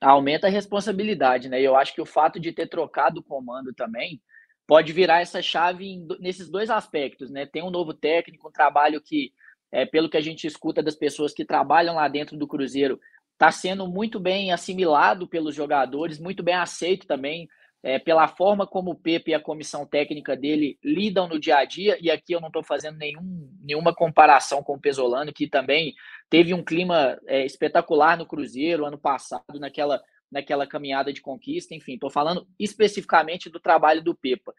Aumenta 0.00 0.46
a 0.46 0.50
responsabilidade, 0.50 1.50
né? 1.50 1.60
Eu 1.60 1.76
acho 1.76 1.94
que 1.94 2.00
o 2.00 2.06
fato 2.06 2.40
de 2.40 2.50
ter 2.50 2.66
trocado 2.66 3.20
o 3.20 3.22
comando 3.22 3.74
também 3.74 4.22
pode 4.66 4.90
virar 4.94 5.20
essa 5.20 5.42
chave 5.42 5.84
em, 5.84 6.08
nesses 6.18 6.48
dois 6.48 6.70
aspectos, 6.70 7.30
né? 7.30 7.44
Tem 7.44 7.62
um 7.62 7.70
novo 7.70 7.92
técnico, 7.92 8.48
um 8.48 8.52
trabalho 8.52 9.02
que, 9.02 9.34
é, 9.70 9.84
pelo 9.84 10.08
que 10.08 10.16
a 10.16 10.22
gente 10.22 10.46
escuta 10.46 10.82
das 10.82 10.96
pessoas 10.96 11.34
que 11.34 11.44
trabalham 11.44 11.96
lá 11.96 12.08
dentro 12.08 12.38
do 12.38 12.48
Cruzeiro, 12.48 12.98
está 13.34 13.50
sendo 13.50 13.86
muito 13.86 14.18
bem 14.18 14.50
assimilado 14.50 15.28
pelos 15.28 15.54
jogadores, 15.54 16.18
muito 16.18 16.42
bem 16.42 16.54
aceito 16.54 17.06
também 17.06 17.50
é, 17.82 17.98
pela 17.98 18.28
forma 18.28 18.66
como 18.66 18.92
o 18.92 18.94
Pepe 18.94 19.32
e 19.32 19.34
a 19.34 19.40
comissão 19.40 19.84
técnica 19.84 20.36
dele 20.36 20.78
lidam 20.84 21.26
no 21.26 21.38
dia 21.38 21.56
a 21.56 21.64
dia, 21.64 21.98
e 22.00 22.10
aqui 22.10 22.32
eu 22.32 22.40
não 22.40 22.48
estou 22.48 22.62
fazendo 22.62 22.96
nenhum, 22.96 23.50
nenhuma 23.60 23.94
comparação 23.94 24.62
com 24.62 24.74
o 24.74 24.80
Pesolano, 24.80 25.32
que 25.32 25.48
também 25.48 25.94
teve 26.30 26.54
um 26.54 26.62
clima 26.62 27.18
é, 27.26 27.44
espetacular 27.44 28.16
no 28.16 28.26
Cruzeiro 28.26 28.86
ano 28.86 28.98
passado, 28.98 29.58
naquela, 29.58 30.00
naquela 30.30 30.66
caminhada 30.66 31.12
de 31.12 31.20
conquista, 31.20 31.74
enfim, 31.74 31.94
estou 31.94 32.10
falando 32.10 32.46
especificamente 32.58 33.50
do 33.50 33.58
trabalho 33.58 34.02
do 34.02 34.14
Pepa. 34.14 34.54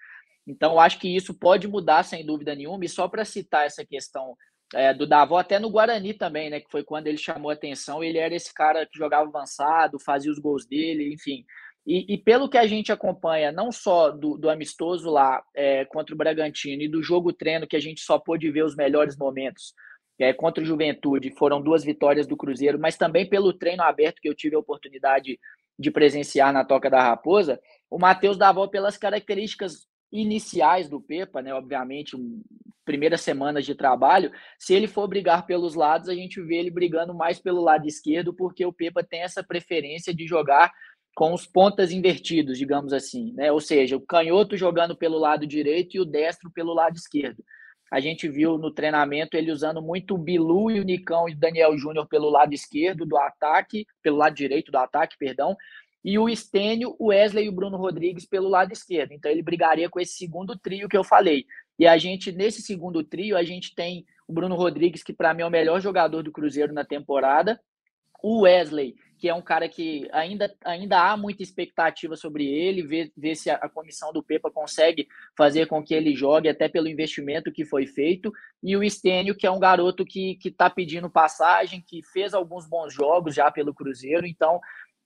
Então, 0.46 0.78
acho 0.78 1.00
que 1.00 1.16
isso 1.16 1.34
pode 1.34 1.68
mudar 1.68 2.04
sem 2.04 2.26
dúvida 2.26 2.54
nenhuma, 2.54 2.84
e 2.84 2.90
só 2.90 3.08
para 3.08 3.24
citar 3.24 3.66
essa 3.66 3.86
questão 3.86 4.36
é, 4.74 4.94
do 4.94 5.08
Davó, 5.08 5.38
até 5.38 5.60
no 5.60 5.70
Guarani 5.70 6.14
também, 6.14 6.50
né? 6.50 6.60
Que 6.60 6.70
foi 6.70 6.84
quando 6.84 7.08
ele 7.08 7.18
chamou 7.18 7.52
atenção. 7.52 8.04
Ele 8.04 8.18
era 8.18 8.36
esse 8.36 8.54
cara 8.54 8.86
que 8.86 8.98
jogava 8.98 9.28
avançado, 9.28 10.00
fazia 10.00 10.32
os 10.32 10.40
gols 10.40 10.66
dele, 10.66 11.14
enfim. 11.14 11.46
E, 11.86 12.14
e, 12.14 12.18
pelo 12.18 12.48
que 12.48 12.58
a 12.58 12.66
gente 12.66 12.92
acompanha, 12.92 13.52
não 13.52 13.72
só 13.72 14.10
do, 14.10 14.38
do 14.38 14.50
amistoso 14.50 15.10
lá 15.10 15.44
é, 15.54 15.84
contra 15.86 16.16
o 16.16 16.18
Bragantino 16.18 16.82
e 16.82 16.88
do 16.88 17.04
jogo 17.04 17.34
treino, 17.34 17.68
que 17.68 17.76
a 17.76 17.80
gente 17.80 18.02
só 18.02 18.18
pôde 18.18 18.50
ver 18.50 18.64
os 18.64 18.76
melhores 18.76 19.18
momentos 19.18 19.74
é, 20.18 20.32
contra 20.32 20.64
o 20.64 20.66
Juventude, 20.66 21.36
foram 21.38 21.62
duas 21.62 21.84
vitórias 21.84 22.26
do 22.26 22.38
Cruzeiro, 22.38 22.80
mas 22.80 22.96
também 22.96 23.28
pelo 23.28 23.52
treino 23.52 23.84
aberto 23.84 24.22
que 24.22 24.30
eu 24.30 24.36
tive 24.36 24.56
a 24.56 24.60
oportunidade 24.60 25.38
de 25.78 25.92
presenciar 25.92 26.54
na 26.54 26.64
Toca 26.64 26.90
da 26.90 27.02
Raposa, 27.02 27.60
o 27.90 28.00
Matheus 28.00 28.38
Davó, 28.38 28.68
pelas 28.68 28.98
características 28.98 29.88
iniciais 30.12 30.88
do 30.88 31.02
Pepa, 31.02 31.42
né, 31.42 31.54
obviamente, 31.54 32.16
primeiras 32.86 33.22
semanas 33.22 33.66
de 33.66 33.74
trabalho, 33.74 34.32
se 34.60 34.74
ele 34.74 34.88
for 34.88 35.08
brigar 35.08 35.46
pelos 35.46 35.74
lados, 35.74 36.10
a 36.10 36.14
gente 36.14 36.42
vê 36.42 36.58
ele 36.58 36.70
brigando 36.70 37.14
mais 37.14 37.40
pelo 37.40 37.62
lado 37.62 37.88
esquerdo, 37.88 38.34
porque 38.34 38.66
o 38.66 38.74
Pepa 38.74 39.04
tem 39.04 39.22
essa 39.22 39.44
preferência 39.44 40.14
de 40.14 40.28
jogar 40.28 40.72
com 41.16 41.34
os 41.34 41.46
pontas 41.46 41.92
invertidos, 41.92 42.58
digamos 42.58 42.92
assim, 42.92 43.34
né? 43.34 43.52
Ou 43.52 43.60
seja, 43.60 43.96
o 43.96 44.02
canhoto 44.02 44.58
jogando 44.58 44.96
pelo 44.96 45.18
lado 45.18 45.46
direito 45.46 45.96
e 45.96 46.00
o 46.00 46.06
destro 46.06 46.52
pelo 46.52 46.74
lado 46.74 46.96
esquerdo. 46.96 47.44
A 47.92 48.00
gente 48.00 48.28
viu 48.28 48.58
no 48.58 48.72
treinamento 48.72 49.38
ele 49.38 49.52
usando 49.52 49.80
muito 49.80 50.16
o 50.16 50.18
Bilu 50.18 50.72
e 50.72 50.80
o 50.80 50.84
Nicão 50.84 51.30
e 51.30 51.34
o 51.34 51.38
Daniel 51.38 51.78
Júnior 51.78 52.08
pelo 52.08 52.30
lado 52.30 52.52
esquerdo 52.54 53.06
do 53.06 53.16
ataque, 53.18 53.86
pelo 54.02 54.18
lado 54.18 54.34
direito 54.34 54.72
do 54.72 54.78
ataque, 54.80 55.16
perdão, 55.18 55.56
e 56.04 56.18
o 56.18 56.28
Estênio, 56.28 56.96
o 57.00 57.08
Wesley 57.08 57.46
e 57.46 57.50
o 57.50 57.54
Bruno 57.54 57.78
Rodrigues 57.78 58.26
pelo 58.26 58.50
lado 58.50 58.74
esquerdo. 58.74 59.14
Então 59.14 59.32
ele 59.32 59.44
brigaria 59.44 59.90
com 59.90 60.00
esse 60.00 60.14
segundo 60.14 60.58
trio 60.58 60.90
que 60.90 60.98
eu 60.98 61.04
falei. 61.04 61.46
E 61.78 61.86
a 61.86 61.98
gente, 61.98 62.32
nesse 62.32 62.62
segundo 62.62 63.04
trio, 63.04 63.38
a 63.38 63.44
gente 63.44 63.74
tem 63.76 64.06
o 64.28 64.34
Bruno 64.34 64.56
Rodrigues, 64.56 65.04
que 65.04 65.14
para 65.14 65.34
mim 65.34 65.44
é 65.44 65.46
o 65.46 65.52
melhor 65.52 65.80
jogador 65.80 66.24
do 66.24 66.32
Cruzeiro 66.32 66.74
na 66.74 66.84
temporada, 66.84 67.60
o 68.22 68.42
Wesley, 68.42 68.96
que 69.24 69.30
é 69.30 69.34
um 69.34 69.42
cara 69.42 69.70
que 69.70 70.06
ainda, 70.12 70.54
ainda 70.66 71.00
há 71.00 71.16
muita 71.16 71.42
expectativa 71.42 72.14
sobre 72.18 72.46
ele, 72.46 72.84
ver, 72.84 73.10
ver 73.16 73.36
se 73.36 73.50
a, 73.50 73.56
a, 73.56 73.70
comissão 73.70 74.12
do 74.12 74.22
Pepa 74.22 74.52
consegue 74.52 75.08
fazer 75.38 75.66
com 75.66 75.82
que 75.82 75.94
ele 75.94 76.14
jogue, 76.14 76.50
até 76.50 76.68
pelo 76.68 76.90
investimento 76.90 77.50
que 77.50 77.64
foi 77.64 77.88
feito, 77.88 78.34
e 78.62 78.76
o 78.76 78.84
Estênio, 78.84 79.34
que 79.34 79.48
é 79.48 79.50
um 79.50 79.62
garoto 79.62 80.04
que 80.04 80.38
está 80.44 80.70
pedindo 80.70 81.10
passagem, 81.10 81.82
que 81.88 82.04
fez 82.04 82.34
alguns 82.34 82.68
bons 82.68 82.94
jogos 82.94 83.34
já 83.34 83.50
pelo 83.50 83.74
Cruzeiro, 83.74 84.28
então 84.28 84.60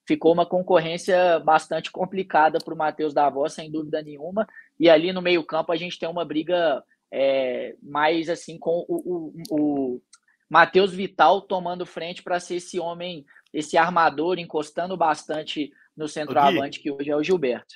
ficou 0.08 0.34
uma 0.34 0.48
concorrência 0.48 1.40
bastante 1.42 1.92
complicada 1.92 2.58
para 2.58 2.74
o 2.74 2.78
Matheus 2.78 3.14
Davos, 3.14 3.54
sem 3.54 3.72
dúvida 3.72 4.02
nenhuma, 4.02 4.48
e 4.80 4.90
ali 4.90 5.14
no 5.14 5.22
meio 5.22 5.44
campo 5.46 5.72
a 5.72 5.76
gente 5.76 6.00
tem 6.00 6.10
uma 6.10 6.26
briga 6.26 6.84
é, 7.14 7.76
mais 7.84 8.30
assim 8.30 8.58
com 8.58 8.84
o, 8.90 8.96
o, 8.98 9.34
o 9.52 10.02
Matheus 10.50 10.94
Vital 10.94 11.42
tomando 11.42 11.86
frente 11.86 12.24
para 12.24 12.40
ser 12.40 12.56
esse 12.56 12.80
homem, 12.80 13.26
esse 13.54 13.78
armador, 13.78 14.40
encostando 14.40 14.96
bastante 14.98 15.72
no 15.96 16.08
centroavante, 16.08 16.80
que 16.80 16.92
hoje 16.92 17.10
é 17.10 17.16
o 17.16 17.24
Gilberto. 17.24 17.76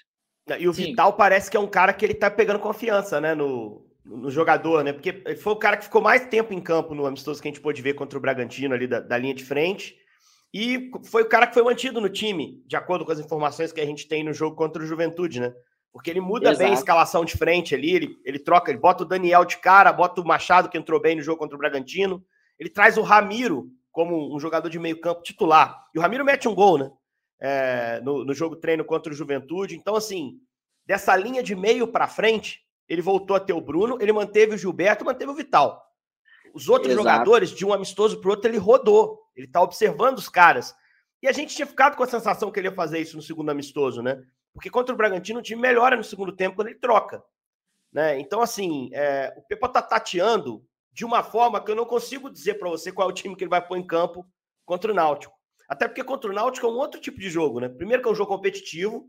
E 0.59 0.67
o 0.67 0.73
Sim. 0.73 0.85
Vital 0.85 1.13
parece 1.13 1.49
que 1.49 1.57
é 1.57 1.59
um 1.59 1.67
cara 1.67 1.93
que 1.93 2.03
ele 2.03 2.13
tá 2.13 2.29
pegando 2.29 2.59
confiança, 2.59 3.21
né, 3.21 3.33
no, 3.33 3.85
no 4.03 4.29
jogador, 4.29 4.83
né? 4.83 4.91
Porque 4.91 5.21
ele 5.25 5.35
foi 5.35 5.53
o 5.53 5.57
cara 5.57 5.77
que 5.77 5.85
ficou 5.85 6.01
mais 6.01 6.25
tempo 6.27 6.53
em 6.53 6.59
campo 6.59 6.93
no 6.93 7.05
amistoso 7.05 7.41
que 7.41 7.47
a 7.47 7.51
gente 7.51 7.61
pôde 7.61 7.81
ver 7.81 7.93
contra 7.93 8.17
o 8.17 8.21
Bragantino 8.21 8.73
ali 8.73 8.87
da, 8.87 8.99
da 8.99 9.17
linha 9.17 9.33
de 9.33 9.43
frente. 9.43 9.95
E 10.53 10.91
foi 11.05 11.23
o 11.23 11.29
cara 11.29 11.47
que 11.47 11.53
foi 11.53 11.63
mantido 11.63 12.01
no 12.01 12.09
time, 12.09 12.61
de 12.65 12.75
acordo 12.75 13.05
com 13.05 13.11
as 13.11 13.19
informações 13.19 13.71
que 13.71 13.79
a 13.79 13.85
gente 13.85 14.07
tem 14.07 14.23
no 14.23 14.33
jogo 14.33 14.55
contra 14.55 14.83
o 14.83 14.85
Juventude, 14.85 15.39
né? 15.39 15.53
Porque 15.93 16.09
ele 16.09 16.19
muda 16.19 16.49
Exato. 16.49 16.59
bem 16.59 16.71
a 16.71 16.73
escalação 16.73 17.23
de 17.23 17.37
frente 17.37 17.73
ali, 17.73 17.95
ele, 17.95 18.17
ele 18.25 18.39
troca, 18.39 18.71
ele 18.71 18.79
bota 18.79 19.03
o 19.03 19.07
Daniel 19.07 19.45
de 19.45 19.57
cara, 19.57 19.93
bota 19.93 20.19
o 20.19 20.25
Machado, 20.25 20.69
que 20.69 20.77
entrou 20.77 20.99
bem 20.99 21.15
no 21.15 21.21
jogo 21.21 21.37
contra 21.37 21.55
o 21.55 21.59
Bragantino, 21.59 22.23
ele 22.59 22.69
traz 22.69 22.97
o 22.97 23.01
Ramiro 23.01 23.69
como 23.91 24.33
um 24.33 24.39
jogador 24.39 24.69
de 24.69 24.79
meio 24.79 24.99
campo 24.99 25.21
titular. 25.21 25.85
E 25.93 25.99
o 25.99 26.01
Ramiro 26.01 26.25
mete 26.25 26.47
um 26.47 26.55
gol, 26.55 26.77
né? 26.77 26.91
É, 27.39 27.99
no, 28.01 28.23
no, 28.23 28.33
jogo 28.33 28.55
treino 28.55 28.85
contra 28.85 29.11
o 29.11 29.15
Juventude. 29.15 29.75
Então, 29.75 29.95
assim, 29.95 30.39
dessa 30.85 31.15
linha 31.15 31.41
de 31.41 31.55
meio 31.55 31.87
para 31.87 32.07
frente, 32.07 32.61
ele 32.87 33.01
voltou 33.01 33.35
a 33.35 33.39
ter 33.39 33.53
o 33.53 33.61
Bruno, 33.61 33.97
ele 33.99 34.13
manteve 34.13 34.55
o 34.55 34.57
Gilberto, 34.57 35.03
manteve 35.03 35.31
o 35.31 35.35
Vital. 35.35 35.83
Os 36.53 36.69
outros 36.69 36.91
Exato. 36.91 37.07
jogadores, 37.07 37.49
de 37.49 37.65
um 37.65 37.73
amistoso 37.73 38.19
para 38.19 38.29
outro, 38.29 38.49
ele 38.49 38.57
rodou. 38.57 39.19
Ele 39.35 39.47
tá 39.47 39.61
observando 39.61 40.17
os 40.17 40.29
caras. 40.29 40.75
E 41.21 41.27
a 41.27 41.31
gente 41.31 41.55
tinha 41.55 41.65
ficado 41.65 41.95
com 41.95 42.03
a 42.03 42.07
sensação 42.07 42.51
que 42.51 42.59
ele 42.59 42.67
ia 42.67 42.75
fazer 42.75 42.99
isso 42.99 43.15
no 43.15 43.23
segundo 43.23 43.49
amistoso, 43.49 44.01
né? 44.01 44.21
Porque 44.53 44.69
contra 44.69 44.93
o 44.93 44.97
Bragantino 44.97 45.39
o 45.39 45.43
time 45.43 45.61
melhora 45.61 45.95
no 45.95 46.03
segundo 46.03 46.35
tempo 46.35 46.55
quando 46.55 46.67
ele 46.67 46.79
troca. 46.79 47.23
Né? 47.91 48.19
Então, 48.19 48.41
assim, 48.41 48.89
é, 48.93 49.33
o 49.37 49.41
Pepa 49.41 49.67
tá 49.67 49.81
tateando 49.81 50.65
de 50.91 51.05
uma 51.05 51.23
forma 51.23 51.63
que 51.63 51.71
eu 51.71 51.75
não 51.75 51.85
consigo 51.85 52.29
dizer 52.29 52.55
para 52.55 52.69
você 52.69 52.91
qual 52.91 53.09
é 53.09 53.11
o 53.11 53.15
time 53.15 53.35
que 53.35 53.43
ele 53.43 53.49
vai 53.49 53.65
pôr 53.65 53.77
em 53.77 53.85
campo 53.85 54.25
contra 54.65 54.91
o 54.91 54.95
Náutico. 54.95 55.33
Até 55.67 55.87
porque 55.87 56.03
contra 56.03 56.29
o 56.29 56.33
Náutico 56.33 56.65
é 56.65 56.69
um 56.69 56.77
outro 56.77 56.99
tipo 56.99 57.19
de 57.19 57.29
jogo, 57.29 57.59
né? 57.59 57.69
Primeiro 57.69 58.03
que 58.03 58.09
é 58.09 58.11
um 58.11 58.15
jogo 58.15 58.29
competitivo 58.29 59.07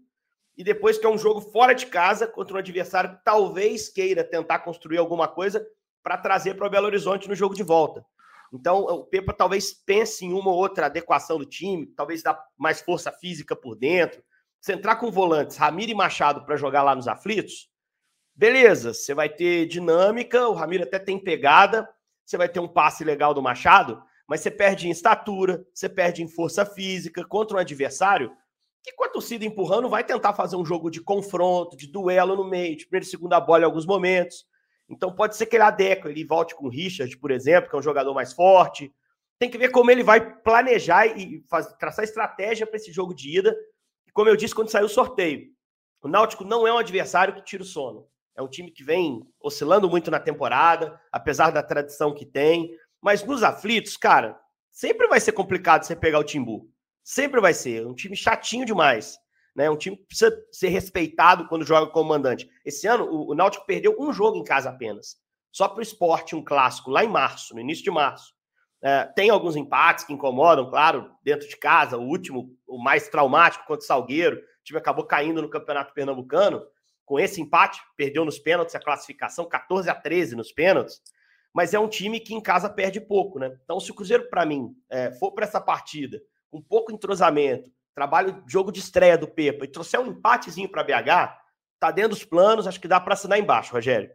e 0.56 0.62
depois 0.62 0.98
que 0.98 1.06
é 1.06 1.08
um 1.08 1.18
jogo 1.18 1.40
fora 1.40 1.74
de 1.74 1.86
casa 1.86 2.26
contra 2.26 2.54
um 2.54 2.58
adversário 2.58 3.16
que 3.16 3.24
talvez 3.24 3.88
queira 3.88 4.22
tentar 4.22 4.60
construir 4.60 4.98
alguma 4.98 5.26
coisa 5.26 5.66
para 6.02 6.18
trazer 6.18 6.54
para 6.54 6.66
o 6.66 6.70
Belo 6.70 6.86
Horizonte 6.86 7.28
no 7.28 7.34
jogo 7.34 7.54
de 7.54 7.62
volta. 7.62 8.04
Então, 8.52 8.80
o 8.80 9.04
Pepa 9.04 9.32
talvez 9.32 9.72
pense 9.72 10.26
em 10.26 10.32
uma 10.32 10.50
ou 10.50 10.56
outra 10.58 10.86
adequação 10.86 11.38
do 11.38 11.46
time, 11.46 11.86
talvez 11.86 12.22
dar 12.22 12.38
mais 12.58 12.82
força 12.82 13.10
física 13.10 13.56
por 13.56 13.74
dentro. 13.74 14.22
Se 14.60 14.74
entrar 14.74 14.96
com 14.96 15.10
volantes, 15.10 15.56
Ramiro 15.56 15.90
e 15.90 15.94
Machado 15.94 16.44
para 16.44 16.56
jogar 16.56 16.82
lá 16.82 16.94
nos 16.94 17.08
aflitos, 17.08 17.71
Beleza, 18.34 18.94
você 18.94 19.14
vai 19.14 19.28
ter 19.28 19.66
dinâmica, 19.66 20.48
o 20.48 20.54
Ramiro 20.54 20.84
até 20.84 20.98
tem 20.98 21.18
pegada, 21.18 21.88
você 22.24 22.36
vai 22.36 22.48
ter 22.48 22.60
um 22.60 22.68
passe 22.68 23.04
legal 23.04 23.34
do 23.34 23.42
Machado, 23.42 24.02
mas 24.26 24.40
você 24.40 24.50
perde 24.50 24.88
em 24.88 24.90
estatura, 24.90 25.64
você 25.74 25.88
perde 25.88 26.22
em 26.22 26.28
força 26.28 26.64
física 26.64 27.24
contra 27.24 27.56
um 27.56 27.60
adversário 27.60 28.32
que 28.82 28.92
com 28.92 29.04
a 29.04 29.08
torcida 29.08 29.44
empurrando 29.44 29.88
vai 29.88 30.02
tentar 30.02 30.32
fazer 30.32 30.56
um 30.56 30.64
jogo 30.64 30.90
de 30.90 31.00
confronto, 31.00 31.76
de 31.76 31.86
duelo 31.86 32.34
no 32.34 32.44
meio, 32.44 32.76
de 32.76 32.84
primeira 32.84 33.06
e 33.06 33.08
segunda 33.08 33.40
bola 33.40 33.62
em 33.62 33.64
alguns 33.64 33.86
momentos. 33.86 34.44
Então 34.88 35.14
pode 35.14 35.36
ser 35.36 35.46
que 35.46 35.56
ele 35.56 35.62
adeque, 35.62 36.08
ele 36.08 36.24
volte 36.24 36.54
com 36.54 36.66
o 36.66 36.70
Richard, 36.70 37.16
por 37.18 37.30
exemplo, 37.30 37.70
que 37.70 37.76
é 37.76 37.78
um 37.78 37.82
jogador 37.82 38.12
mais 38.12 38.32
forte. 38.32 38.92
Tem 39.38 39.48
que 39.48 39.56
ver 39.56 39.70
como 39.70 39.90
ele 39.90 40.02
vai 40.02 40.36
planejar 40.42 41.06
e 41.06 41.44
faz, 41.48 41.72
traçar 41.74 42.04
estratégia 42.04 42.66
para 42.66 42.76
esse 42.76 42.92
jogo 42.92 43.14
de 43.14 43.38
ida. 43.38 43.56
Como 44.12 44.28
eu 44.28 44.36
disse 44.36 44.54
quando 44.54 44.70
saiu 44.70 44.86
o 44.86 44.90
sorteio, 44.90 45.48
o 46.02 46.08
Náutico 46.08 46.44
não 46.44 46.66
é 46.66 46.72
um 46.72 46.78
adversário 46.78 47.34
que 47.34 47.44
tira 47.44 47.62
o 47.62 47.66
sono. 47.66 48.06
É 48.36 48.42
um 48.42 48.48
time 48.48 48.70
que 48.70 48.82
vem 48.82 49.22
oscilando 49.40 49.88
muito 49.88 50.10
na 50.10 50.18
temporada, 50.18 50.98
apesar 51.10 51.50
da 51.50 51.62
tradição 51.62 52.14
que 52.14 52.24
tem. 52.24 52.70
Mas 53.00 53.22
nos 53.24 53.42
aflitos, 53.42 53.96
cara, 53.96 54.38
sempre 54.70 55.06
vai 55.06 55.20
ser 55.20 55.32
complicado 55.32 55.84
você 55.84 55.94
pegar 55.94 56.18
o 56.18 56.24
Timbu. 56.24 56.68
Sempre 57.04 57.40
vai 57.40 57.52
ser. 57.52 57.82
É 57.82 57.86
um 57.86 57.94
time 57.94 58.16
chatinho 58.16 58.64
demais. 58.64 59.18
Né? 59.54 59.68
Um 59.68 59.76
time 59.76 59.96
que 59.96 60.04
precisa 60.04 60.34
ser 60.50 60.68
respeitado 60.68 61.46
quando 61.46 61.66
joga 61.66 61.90
como 61.90 62.08
mandante. 62.08 62.48
Esse 62.64 62.86
ano, 62.86 63.04
o, 63.04 63.32
o 63.32 63.34
Náutico 63.34 63.66
perdeu 63.66 63.94
um 63.98 64.12
jogo 64.12 64.38
em 64.38 64.44
casa 64.44 64.70
apenas. 64.70 65.16
Só 65.50 65.68
para 65.68 65.80
o 65.80 65.82
esporte, 65.82 66.34
um 66.34 66.42
clássico, 66.42 66.90
lá 66.90 67.04
em 67.04 67.08
março, 67.08 67.54
no 67.54 67.60
início 67.60 67.84
de 67.84 67.90
março. 67.90 68.32
É, 68.80 69.04
tem 69.04 69.28
alguns 69.28 69.54
empates 69.54 70.04
que 70.04 70.12
incomodam, 70.12 70.70
claro, 70.70 71.10
dentro 71.22 71.46
de 71.46 71.56
casa. 71.56 71.98
O 71.98 72.08
último, 72.08 72.56
o 72.66 72.82
mais 72.82 73.08
traumático 73.08 73.66
contra 73.66 73.84
o 73.84 73.86
Salgueiro. 73.86 74.38
O 74.38 74.64
time 74.64 74.78
acabou 74.78 75.04
caindo 75.04 75.42
no 75.42 75.50
Campeonato 75.50 75.92
Pernambucano 75.92 76.62
com 77.12 77.20
esse 77.20 77.42
empate, 77.42 77.78
perdeu 77.94 78.24
nos 78.24 78.38
pênaltis 78.38 78.74
a 78.74 78.80
classificação, 78.80 79.44
14 79.46 79.90
a 79.90 79.94
13 79.94 80.34
nos 80.34 80.50
pênaltis, 80.50 81.02
mas 81.52 81.74
é 81.74 81.78
um 81.78 81.86
time 81.86 82.18
que 82.18 82.32
em 82.32 82.40
casa 82.40 82.70
perde 82.70 83.02
pouco, 83.02 83.38
né? 83.38 83.54
Então, 83.62 83.78
se 83.78 83.90
o 83.90 83.94
Cruzeiro, 83.94 84.30
para 84.30 84.46
mim, 84.46 84.74
é, 84.88 85.12
for 85.12 85.30
para 85.32 85.44
essa 85.44 85.60
partida 85.60 86.22
com 86.50 86.62
pouco 86.62 86.90
entrosamento, 86.90 87.70
trabalho, 87.94 88.42
jogo 88.46 88.72
de 88.72 88.80
estreia 88.80 89.18
do 89.18 89.28
Pepa 89.28 89.66
e 89.66 89.68
trouxer 89.68 90.00
um 90.00 90.06
empatezinho 90.06 90.70
para 90.70 90.82
BH, 90.82 91.36
tá 91.78 91.90
dentro 91.90 92.12
dos 92.12 92.24
planos, 92.24 92.66
acho 92.66 92.80
que 92.80 92.88
dá 92.88 92.98
para 92.98 93.12
assinar 93.12 93.38
embaixo, 93.38 93.74
Rogério. 93.74 94.08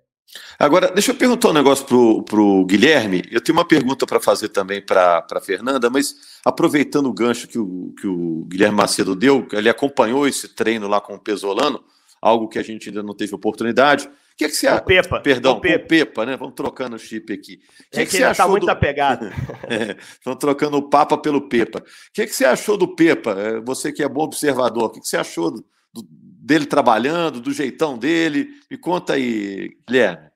Agora, 0.57 0.91
deixa 0.91 1.11
eu 1.11 1.15
perguntar 1.15 1.49
um 1.49 1.53
negócio 1.53 1.85
pro, 1.85 2.23
pro 2.23 2.65
Guilherme. 2.65 3.21
Eu 3.29 3.41
tenho 3.41 3.59
uma 3.59 3.67
pergunta 3.67 4.07
para 4.07 4.19
fazer 4.19 4.49
também 4.49 4.83
para 4.83 5.39
Fernanda, 5.39 5.87
mas 5.87 6.15
aproveitando 6.43 7.05
o 7.05 7.13
gancho 7.13 7.47
que 7.47 7.59
o, 7.59 7.93
que 8.01 8.07
o 8.07 8.43
Guilherme 8.45 8.75
Macedo 8.75 9.15
deu, 9.15 9.47
ele 9.51 9.69
acompanhou 9.69 10.27
esse 10.27 10.49
treino 10.49 10.87
lá 10.87 10.99
com 10.99 11.13
o 11.13 11.19
Pesolano 11.19 11.83
algo 12.21 12.47
que 12.47 12.59
a 12.59 12.63
gente 12.63 12.89
ainda 12.89 13.03
não 13.03 13.15
teve 13.15 13.33
oportunidade. 13.33 14.07
O 14.07 14.37
que, 14.37 14.45
é 14.45 14.49
que 14.49 14.55
você 14.55 14.67
acha? 14.67 14.83
Pepa. 14.83 15.19
Perdão, 15.19 15.57
o 15.57 15.61
Pepa. 15.61 15.87
Pepa, 15.87 16.25
né? 16.25 16.37
Vamos 16.37 16.53
trocando 16.53 16.95
o 16.95 16.99
chip 16.99 17.33
aqui. 17.33 17.55
O 17.55 17.91
que, 17.91 17.99
é 17.99 18.05
que, 18.05 18.11
que 18.11 18.11
você 18.11 18.19
tá 18.19 18.31
achou? 18.31 18.45
Tá 18.45 18.51
muito 18.51 18.65
do... 18.65 18.69
apegado. 18.69 19.25
é, 19.67 19.97
Estão 19.99 20.35
trocando 20.35 20.77
o 20.77 20.89
Papa 20.89 21.17
pelo 21.17 21.49
Pepa. 21.49 21.79
O 21.79 21.83
que, 22.13 22.21
é 22.21 22.25
que 22.25 22.33
você 22.33 22.45
achou 22.45 22.77
do 22.77 22.95
Pepa? 22.95 23.31
É, 23.31 23.59
você 23.61 23.91
que 23.91 24.03
é 24.03 24.07
bom 24.07 24.23
observador, 24.23 24.85
o 24.85 24.89
que, 24.91 24.99
é 24.99 25.01
que 25.01 25.07
você 25.07 25.17
achou 25.17 25.49
do, 25.49 25.65
do, 25.93 26.07
dele 26.11 26.67
trabalhando, 26.67 27.41
do 27.41 27.51
jeitão 27.51 27.97
dele? 27.97 28.47
Me 28.69 28.77
conta 28.77 29.13
aí, 29.13 29.75
Guilherme. 29.87 30.27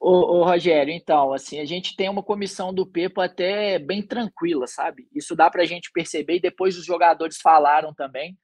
Ô, 0.00 0.38
ô, 0.38 0.44
Rogério, 0.44 0.92
então, 0.92 1.32
assim, 1.32 1.58
a 1.58 1.64
gente 1.64 1.96
tem 1.96 2.08
uma 2.08 2.22
comissão 2.22 2.72
do 2.72 2.86
Pepa 2.86 3.24
até 3.24 3.78
bem 3.78 4.02
tranquila, 4.02 4.66
sabe? 4.66 5.08
Isso 5.14 5.34
dá 5.34 5.50
para 5.50 5.62
a 5.62 5.66
gente 5.66 5.90
perceber 5.92 6.36
e 6.36 6.40
depois 6.40 6.76
os 6.76 6.84
jogadores 6.84 7.38
falaram 7.40 7.94
também. 7.94 8.36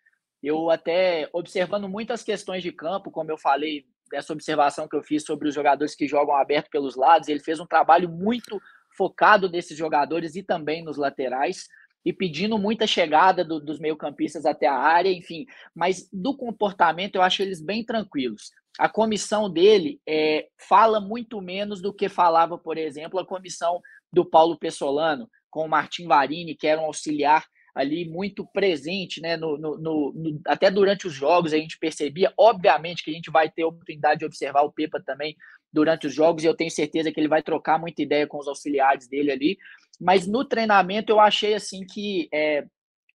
Eu 0.42 0.70
até 0.70 1.28
observando 1.32 1.88
muitas 1.88 2.22
questões 2.22 2.62
de 2.62 2.72
campo, 2.72 3.10
como 3.10 3.30
eu 3.30 3.38
falei, 3.38 3.86
dessa 4.10 4.32
observação 4.32 4.88
que 4.88 4.96
eu 4.96 5.02
fiz 5.02 5.24
sobre 5.24 5.48
os 5.48 5.54
jogadores 5.54 5.94
que 5.94 6.06
jogam 6.06 6.36
aberto 6.36 6.68
pelos 6.68 6.96
lados, 6.96 7.28
ele 7.28 7.40
fez 7.40 7.60
um 7.60 7.66
trabalho 7.66 8.08
muito 8.08 8.60
focado 8.96 9.48
nesses 9.48 9.76
jogadores 9.76 10.36
e 10.36 10.42
também 10.42 10.84
nos 10.84 10.98
laterais 10.98 11.66
e 12.04 12.12
pedindo 12.12 12.58
muita 12.58 12.86
chegada 12.86 13.44
do, 13.44 13.60
dos 13.60 13.78
meio-campistas 13.78 14.44
até 14.44 14.66
a 14.66 14.76
área, 14.76 15.10
enfim. 15.10 15.46
Mas 15.74 16.08
do 16.12 16.36
comportamento 16.36 17.16
eu 17.16 17.22
acho 17.22 17.42
eles 17.42 17.60
bem 17.60 17.84
tranquilos. 17.84 18.50
A 18.78 18.88
comissão 18.88 19.50
dele 19.50 20.00
é, 20.06 20.48
fala 20.68 21.00
muito 21.00 21.40
menos 21.40 21.80
do 21.80 21.92
que 21.92 22.08
falava, 22.08 22.58
por 22.58 22.76
exemplo, 22.76 23.18
a 23.18 23.26
comissão 23.26 23.80
do 24.12 24.24
Paulo 24.24 24.58
Pessolano, 24.58 25.28
com 25.50 25.64
o 25.64 25.68
Martim 25.68 26.06
Varini, 26.06 26.56
que 26.56 26.66
era 26.66 26.80
um 26.80 26.86
auxiliar 26.86 27.44
ali 27.74 28.08
muito 28.08 28.46
presente, 28.46 29.20
né? 29.20 29.36
No, 29.36 29.56
no, 29.56 29.76
no, 29.78 30.40
até 30.46 30.70
durante 30.70 31.06
os 31.06 31.12
jogos 31.12 31.52
a 31.52 31.56
gente 31.56 31.78
percebia, 31.78 32.32
obviamente, 32.36 33.02
que 33.02 33.10
a 33.10 33.14
gente 33.14 33.30
vai 33.30 33.50
ter 33.50 33.64
oportunidade 33.64 34.20
de 34.20 34.26
observar 34.26 34.62
o 34.62 34.72
Pepa 34.72 35.00
também 35.00 35.36
durante 35.72 36.06
os 36.06 36.14
jogos, 36.14 36.44
e 36.44 36.46
eu 36.46 36.54
tenho 36.54 36.70
certeza 36.70 37.10
que 37.10 37.18
ele 37.18 37.28
vai 37.28 37.42
trocar 37.42 37.78
muita 37.78 38.02
ideia 38.02 38.26
com 38.26 38.38
os 38.38 38.46
auxiliares 38.46 39.08
dele 39.08 39.32
ali. 39.32 39.58
Mas 39.98 40.26
no 40.26 40.44
treinamento 40.44 41.10
eu 41.10 41.18
achei 41.18 41.54
assim 41.54 41.86
que, 41.86 42.28
é, 42.32 42.66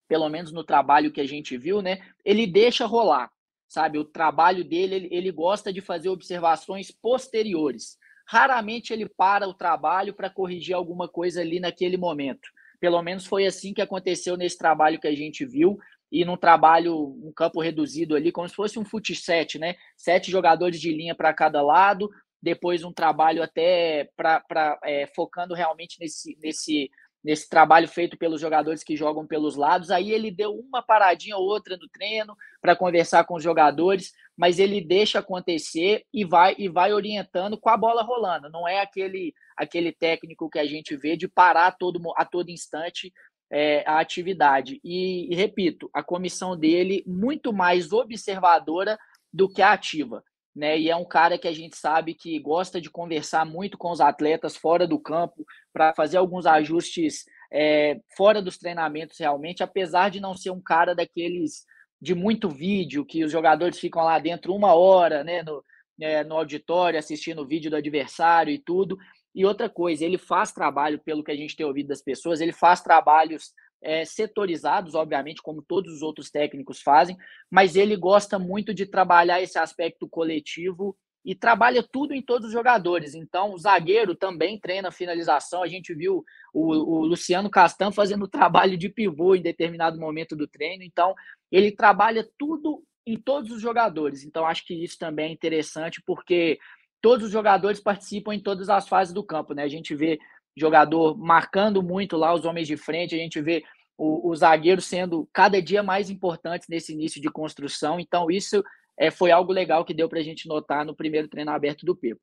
pelo 0.07 0.27
menos 0.29 0.51
no 0.51 0.63
trabalho 0.63 1.11
que 1.11 1.21
a 1.21 1.27
gente 1.27 1.55
viu, 1.57 1.81
né? 1.81 1.99
Ele 2.25 2.47
deixa 2.47 2.85
rolar, 2.85 3.29
sabe? 3.67 3.99
O 3.99 4.05
trabalho 4.05 4.63
dele, 4.63 4.95
ele, 4.95 5.09
ele 5.11 5.31
gosta 5.31 5.71
de 5.71 5.81
fazer 5.81 6.09
observações 6.09 6.89
posteriores 6.89 7.97
raramente 8.27 8.91
ele 8.91 9.07
para 9.07 9.47
o 9.47 9.53
trabalho 9.53 10.13
para 10.13 10.29
corrigir 10.29 10.75
alguma 10.75 11.07
coisa 11.07 11.41
ali 11.41 11.59
naquele 11.59 11.95
momento. 11.95 12.49
Pelo 12.79 13.01
menos 13.01 13.25
foi 13.25 13.45
assim 13.45 13.73
que 13.73 13.81
aconteceu 13.81 14.37
nesse 14.37 14.57
trabalho 14.57 14.99
que 14.99 15.07
a 15.07 15.15
gente 15.15 15.45
viu 15.45 15.77
e 16.11 16.23
num 16.23 16.37
trabalho, 16.37 16.95
um 16.95 17.31
campo 17.35 17.61
reduzido 17.61 18.15
ali, 18.15 18.31
como 18.31 18.47
se 18.47 18.55
fosse 18.55 18.79
um 18.79 18.85
fut 18.85 19.13
né? 19.59 19.75
Sete 19.95 20.31
jogadores 20.31 20.79
de 20.79 20.91
linha 20.91 21.13
para 21.13 21.33
cada 21.33 21.61
lado, 21.61 22.09
depois 22.41 22.83
um 22.83 22.93
trabalho 22.93 23.43
até 23.43 24.09
para 24.15 24.79
é, 24.83 25.07
focando 25.07 25.53
realmente 25.53 25.99
nesse, 25.99 26.37
nesse 26.41 26.89
nesse 27.27 27.49
trabalho 27.49 27.89
feito 27.89 28.17
pelos 28.17 28.39
jogadores 28.39 28.85
que 28.85 28.95
jogam 28.95 29.27
pelos 29.27 29.57
lados. 29.57 29.91
Aí 29.91 30.13
ele 30.13 30.31
deu 30.31 30.53
uma 30.53 30.81
paradinha 30.81 31.35
ou 31.35 31.43
outra 31.43 31.75
no 31.75 31.89
treino 31.89 32.33
para 32.61 32.73
conversar 32.73 33.25
com 33.25 33.35
os 33.35 33.43
jogadores, 33.43 34.13
mas 34.37 34.59
ele 34.59 34.79
deixa 34.79 35.19
acontecer 35.19 36.05
e 36.13 36.23
vai 36.23 36.55
e 36.57 36.69
vai 36.69 36.93
orientando 36.93 37.59
com 37.59 37.69
a 37.69 37.75
bola 37.75 38.01
rolando. 38.01 38.49
Não 38.49 38.65
é 38.65 38.79
aquele 38.79 39.33
aquele 39.57 39.91
técnico 39.91 40.49
que 40.49 40.57
a 40.57 40.65
gente 40.65 40.95
vê 40.95 41.17
de 41.17 41.27
parar 41.27 41.67
a 41.67 41.71
todo, 41.71 41.99
a 42.15 42.23
todo 42.23 42.49
instante 42.49 43.11
é, 43.51 43.83
a 43.85 43.99
atividade. 43.99 44.79
E, 44.81 45.27
e 45.29 45.35
repito, 45.35 45.89
a 45.93 46.01
comissão 46.01 46.57
dele 46.57 47.03
muito 47.05 47.51
mais 47.51 47.91
observadora 47.91 48.97
do 49.33 49.49
que 49.49 49.61
ativa 49.61 50.23
né? 50.57 50.77
E 50.77 50.89
é 50.89 50.95
um 50.95 51.05
cara 51.05 51.37
que 51.37 51.47
a 51.47 51.53
gente 51.53 51.77
sabe 51.77 52.15
que 52.15 52.39
gosta 52.39 52.81
de 52.81 52.89
conversar 52.89 53.45
muito 53.45 53.77
com 53.77 53.91
os 53.91 54.01
atletas 54.01 54.57
fora 54.57 54.87
do 54.87 54.99
campo 54.99 55.45
para 55.71 55.93
fazer 55.93 56.17
alguns 56.17 56.47
ajustes 56.47 57.25
é, 57.53 57.99
fora 58.17 58.41
dos 58.41 58.57
treinamentos 58.57 59.19
realmente, 59.19 59.61
apesar 59.61 60.09
de 60.09 60.19
não 60.19 60.35
ser 60.35 60.49
um 60.49 60.59
cara 60.59 60.95
daqueles 60.95 61.63
de 62.01 62.15
muito 62.15 62.49
vídeo 62.49 63.05
que 63.05 63.23
os 63.23 63.31
jogadores 63.31 63.79
ficam 63.79 64.03
lá 64.03 64.17
dentro 64.17 64.53
uma 64.53 64.73
hora, 64.73 65.23
né? 65.23 65.43
No, 65.43 65.63
é, 66.01 66.23
no 66.23 66.35
auditório 66.35 66.97
assistindo 66.97 67.43
o 67.43 67.47
vídeo 67.47 67.69
do 67.69 67.77
adversário 67.77 68.51
e 68.51 68.57
tudo. 68.57 68.97
E 69.35 69.45
outra 69.45 69.69
coisa, 69.69 70.03
ele 70.03 70.17
faz 70.17 70.51
trabalho, 70.51 70.99
pelo 70.99 71.23
que 71.23 71.31
a 71.31 71.35
gente 71.35 71.55
tem 71.55 71.65
ouvido 71.65 71.89
das 71.89 72.01
pessoas, 72.01 72.41
ele 72.41 72.51
faz 72.51 72.81
trabalhos 72.81 73.53
é, 73.81 74.05
setorizados, 74.05 74.95
obviamente, 74.95 75.41
como 75.41 75.61
todos 75.61 75.93
os 75.93 76.01
outros 76.01 76.29
técnicos 76.29 76.81
fazem, 76.81 77.17
mas 77.49 77.75
ele 77.75 77.95
gosta 77.95 78.39
muito 78.39 78.73
de 78.73 78.85
trabalhar 78.85 79.41
esse 79.41 79.57
aspecto 79.57 80.07
coletivo 80.07 80.97
e 81.27 81.35
trabalha 81.35 81.83
tudo 81.83 82.13
em 82.13 82.21
todos 82.21 82.47
os 82.47 82.53
jogadores. 82.53 83.13
Então, 83.13 83.53
o 83.53 83.57
zagueiro 83.57 84.15
também 84.15 84.57
treina 84.57 84.91
finalização. 84.91 85.61
A 85.61 85.67
gente 85.67 85.93
viu 85.93 86.23
o, 86.53 86.73
o 86.73 87.05
Luciano 87.05 87.49
Castan 87.49 87.91
fazendo 87.91 88.29
trabalho 88.29 88.77
de 88.77 88.87
pivô 88.87 89.35
em 89.35 89.41
determinado 89.41 89.99
momento 89.99 90.37
do 90.37 90.47
treino. 90.47 90.83
Então, 90.83 91.13
ele 91.51 91.69
trabalha 91.71 92.25
tudo 92.37 92.81
em 93.05 93.17
todos 93.19 93.51
os 93.51 93.61
jogadores. 93.61 94.23
Então, 94.23 94.45
acho 94.45 94.65
que 94.65 94.73
isso 94.73 94.97
também 94.97 95.29
é 95.29 95.33
interessante, 95.33 96.01
porque 96.05 96.59
todos 97.01 97.25
os 97.25 97.31
jogadores 97.31 97.81
participam 97.81 98.33
em 98.33 98.39
todas 98.39 98.69
as 98.69 98.87
fases 98.87 99.13
do 99.13 99.23
campo. 99.23 99.53
Né? 99.53 99.63
A 99.63 99.67
gente 99.67 99.93
vê 99.93 100.17
jogador 100.57 101.17
marcando 101.17 101.83
muito 101.83 102.17
lá 102.17 102.33
os 102.33 102.45
homens 102.45 102.67
de 102.67 102.75
frente, 102.75 103.15
a 103.15 103.17
gente 103.17 103.39
vê 103.41 103.63
o, 103.97 104.29
o 104.29 104.35
zagueiro 104.35 104.81
sendo 104.81 105.27
cada 105.31 105.61
dia 105.61 105.81
mais 105.81 106.09
importantes 106.09 106.67
nesse 106.67 106.93
início 106.93 107.21
de 107.21 107.29
construção. 107.29 107.99
Então, 107.99 108.29
isso 108.29 108.63
é, 108.97 109.11
foi 109.11 109.31
algo 109.31 109.51
legal 109.51 109.85
que 109.85 109.93
deu 109.93 110.09
para 110.09 110.19
a 110.19 110.23
gente 110.23 110.47
notar 110.47 110.85
no 110.85 110.95
primeiro 110.95 111.27
treino 111.27 111.51
aberto 111.51 111.85
do 111.85 111.95
Pepo. 111.95 112.21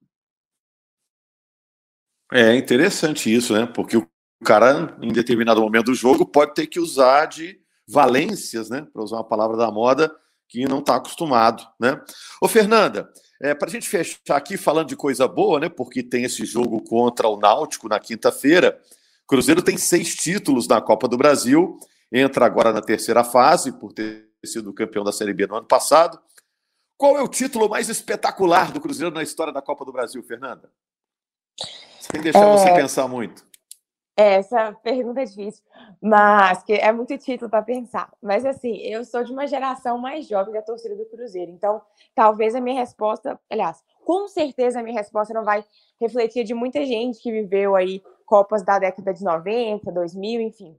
É 2.33 2.55
interessante 2.57 3.33
isso, 3.33 3.53
né? 3.53 3.67
Porque 3.67 3.97
o 3.97 4.09
cara, 4.45 4.97
em 5.01 5.13
determinado 5.13 5.61
momento 5.61 5.87
do 5.87 5.95
jogo, 5.95 6.27
pode 6.27 6.55
ter 6.55 6.67
que 6.67 6.81
usar 6.81 7.27
de 7.27 7.61
valências, 7.87 8.71
né? 8.71 8.87
Para 8.93 9.03
usar 9.03 9.17
uma 9.17 9.29
palavra 9.29 9.57
da 9.57 9.71
moda, 9.71 10.15
que 10.49 10.65
não 10.67 10.79
está 10.79 10.97
acostumado, 10.97 11.67
né? 11.81 12.01
Ô, 12.41 12.49
Fernanda, 12.49 13.11
é, 13.45 13.55
para 13.55 13.69
a 13.69 13.71
gente 13.71 13.87
fechar 13.91 14.37
aqui 14.37 14.57
falando 14.57 14.89
de 14.89 14.97
coisa 14.97 15.29
boa, 15.29 15.61
né? 15.61 15.69
Porque 15.69 16.03
tem 16.03 16.25
esse 16.25 16.47
jogo 16.47 16.83
contra 16.83 17.29
o 17.29 17.39
Náutico 17.39 17.91
na 17.91 18.01
quinta-feira. 18.01 18.81
Cruzeiro 19.27 19.61
tem 19.61 19.77
seis 19.77 20.15
títulos 20.15 20.67
na 20.67 20.81
Copa 20.81 21.07
do 21.07 21.19
Brasil, 21.19 21.79
entra 22.11 22.47
agora 22.47 22.73
na 22.73 22.81
terceira 22.81 23.23
fase, 23.23 23.71
por 23.71 23.93
ter 23.93 24.31
sido 24.47 24.73
campeão 24.73 25.05
da 25.05 25.13
Série 25.13 25.35
B 25.35 25.47
no 25.47 25.57
ano 25.57 25.67
passado. 25.67 26.19
Qual 26.97 27.19
é 27.19 27.23
o 27.23 27.29
título 27.29 27.69
mais 27.69 27.91
espetacular 27.91 28.73
do 28.73 28.81
Cruzeiro 28.81 29.15
na 29.15 29.23
história 29.23 29.53
da 29.53 29.61
Copa 29.61 29.85
do 29.85 29.93
Brasil, 29.93 30.23
Fernanda? 30.23 30.73
Sem 32.01 32.23
deixar 32.23 32.49
é... 32.49 32.51
você 32.51 32.73
pensar 32.73 33.07
muito. 33.09 33.47
Essa 34.17 34.73
pergunta 34.75 35.23
é 35.23 35.25
difícil, 35.25 35.65
mas 36.01 36.63
que 36.63 36.73
é 36.73 36.93
muito 36.93 37.19
título 37.19 37.51
para 37.51 37.63
pensar. 37.63 38.13
Mas 38.23 38.47
assim, 38.47 38.77
eu 38.77 39.05
sou 39.05 39.25
de 39.25 39.33
uma 39.33 39.47
geração 39.47 39.99
mais 39.99 40.29
jovem 40.29 40.55
da 40.55 40.63
torcida 40.63 40.95
do 40.95 41.05
Cruzeiro, 41.07 41.51
então 41.51 41.83
talvez 42.15 42.55
a 42.55 42.61
minha 42.61 42.79
resposta, 42.79 43.41
aliás, 43.51 43.83
com 44.05 44.29
certeza 44.29 44.79
a 44.79 44.83
minha 44.85 44.97
resposta 44.97 45.35
não 45.35 45.45
vai 45.45 45.65
refletir 46.01 46.45
de 46.45 46.55
muita 46.55 46.85
gente 46.85 47.21
que 47.21 47.33
viveu 47.33 47.75
aí 47.75 48.01
Copas 48.25 48.63
da 48.63 48.79
década 48.79 49.13
de 49.13 49.23
90, 49.23 49.91
2000, 49.93 50.41
enfim. 50.41 50.77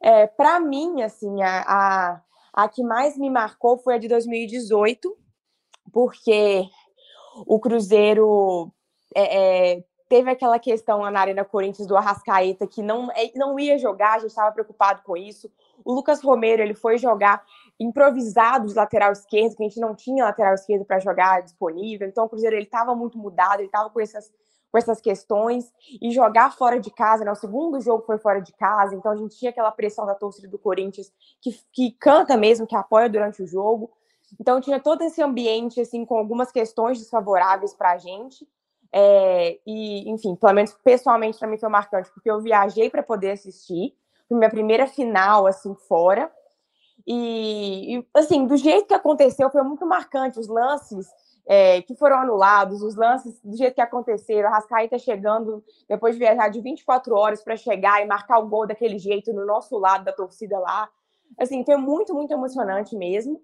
É, 0.00 0.26
para 0.26 0.60
mim, 0.60 1.02
assim, 1.02 1.42
a, 1.42 1.62
a, 1.66 2.22
a 2.52 2.68
que 2.68 2.82
mais 2.82 3.16
me 3.16 3.30
marcou 3.30 3.78
foi 3.78 3.94
a 3.94 3.98
de 3.98 4.08
2018, 4.08 5.16
porque 5.92 6.68
o 7.46 7.58
Cruzeiro 7.58 8.72
é, 9.14 9.72
é, 9.76 9.84
teve 10.08 10.30
aquela 10.30 10.58
questão 10.58 11.00
lá 11.00 11.10
na 11.10 11.20
Arena 11.20 11.44
Corinthians 11.44 11.86
do 11.86 11.96
Arrascaeta 11.96 12.66
que 12.66 12.82
não, 12.82 13.10
é, 13.12 13.30
não 13.34 13.58
ia 13.58 13.78
jogar, 13.78 14.14
a 14.14 14.18
gente 14.18 14.30
estava 14.30 14.52
preocupado 14.52 15.02
com 15.02 15.16
isso. 15.16 15.50
O 15.84 15.92
Lucas 15.92 16.22
Romero 16.22 16.62
ele 16.62 16.74
foi 16.74 16.98
jogar 16.98 17.44
improvisado 17.78 18.66
de 18.66 18.74
lateral 18.74 19.12
esquerdo, 19.12 19.56
que 19.56 19.62
a 19.62 19.68
gente 19.68 19.80
não 19.80 19.94
tinha 19.94 20.24
lateral 20.24 20.54
esquerdo 20.54 20.84
para 20.84 20.98
jogar 20.98 21.42
disponível. 21.42 22.08
Então 22.08 22.24
o 22.24 22.28
Cruzeiro 22.28 22.56
ele 22.56 22.64
estava 22.64 22.94
muito 22.94 23.18
mudado, 23.18 23.60
ele 23.60 23.66
estava 23.66 23.90
com 23.90 24.00
essas 24.00 24.32
com 24.70 24.76
essas 24.76 25.00
questões 25.00 25.72
e 26.00 26.10
jogar 26.10 26.52
fora 26.52 26.78
de 26.78 26.90
casa, 26.90 27.24
né? 27.24 27.32
O 27.32 27.34
segundo 27.34 27.80
jogo 27.80 28.04
foi 28.04 28.18
fora 28.18 28.40
de 28.40 28.52
casa, 28.52 28.94
então 28.94 29.12
a 29.12 29.16
gente 29.16 29.34
tinha 29.36 29.50
aquela 29.50 29.72
pressão 29.72 30.04
da 30.04 30.14
torcida 30.14 30.46
do 30.46 30.58
Corinthians 30.58 31.10
que, 31.40 31.58
que 31.72 31.92
canta 31.92 32.36
mesmo, 32.36 32.66
que 32.66 32.76
apoia 32.76 33.08
durante 33.08 33.42
o 33.42 33.46
jogo. 33.46 33.90
Então 34.38 34.60
tinha 34.60 34.78
todo 34.78 35.02
esse 35.02 35.22
ambiente 35.22 35.80
assim 35.80 36.04
com 36.04 36.18
algumas 36.18 36.52
questões 36.52 36.98
desfavoráveis 36.98 37.72
para 37.72 37.92
a 37.92 37.98
gente. 37.98 38.46
É, 38.92 39.58
e, 39.66 40.10
enfim, 40.10 40.34
pelo 40.34 40.54
menos 40.54 40.72
pessoalmente 40.82 41.38
para 41.38 41.48
mim 41.48 41.58
foi 41.58 41.68
marcante, 41.68 42.10
porque 42.12 42.30
eu 42.30 42.40
viajei 42.40 42.88
para 42.88 43.02
poder 43.02 43.32
assistir. 43.32 43.94
Foi 44.28 44.36
minha 44.36 44.50
primeira 44.50 44.86
final, 44.86 45.46
assim, 45.46 45.74
fora. 45.74 46.30
E, 47.06 47.96
e, 47.96 48.06
assim, 48.14 48.46
do 48.46 48.56
jeito 48.56 48.86
que 48.86 48.94
aconteceu, 48.94 49.50
foi 49.50 49.62
muito 49.62 49.86
marcante. 49.86 50.38
Os 50.38 50.48
lances 50.48 51.06
é, 51.46 51.80
que 51.80 51.94
foram 51.94 52.18
anulados, 52.18 52.82
os 52.82 52.94
lances 52.94 53.40
do 53.42 53.56
jeito 53.56 53.74
que 53.74 53.80
aconteceram, 53.80 54.48
a 54.48 54.52
Rascaíta 54.52 54.98
chegando 54.98 55.64
depois 55.88 56.14
de 56.14 56.18
viajar 56.18 56.48
de 56.48 56.60
24 56.60 57.14
horas 57.14 57.42
para 57.42 57.56
chegar 57.56 58.02
e 58.02 58.06
marcar 58.06 58.38
o 58.38 58.46
gol 58.46 58.66
daquele 58.66 58.98
jeito 58.98 59.32
no 59.32 59.46
nosso 59.46 59.78
lado 59.78 60.04
da 60.04 60.12
torcida 60.12 60.58
lá. 60.58 60.90
Assim, 61.38 61.64
foi 61.64 61.76
muito, 61.76 62.14
muito 62.14 62.32
emocionante 62.32 62.94
mesmo. 62.94 63.40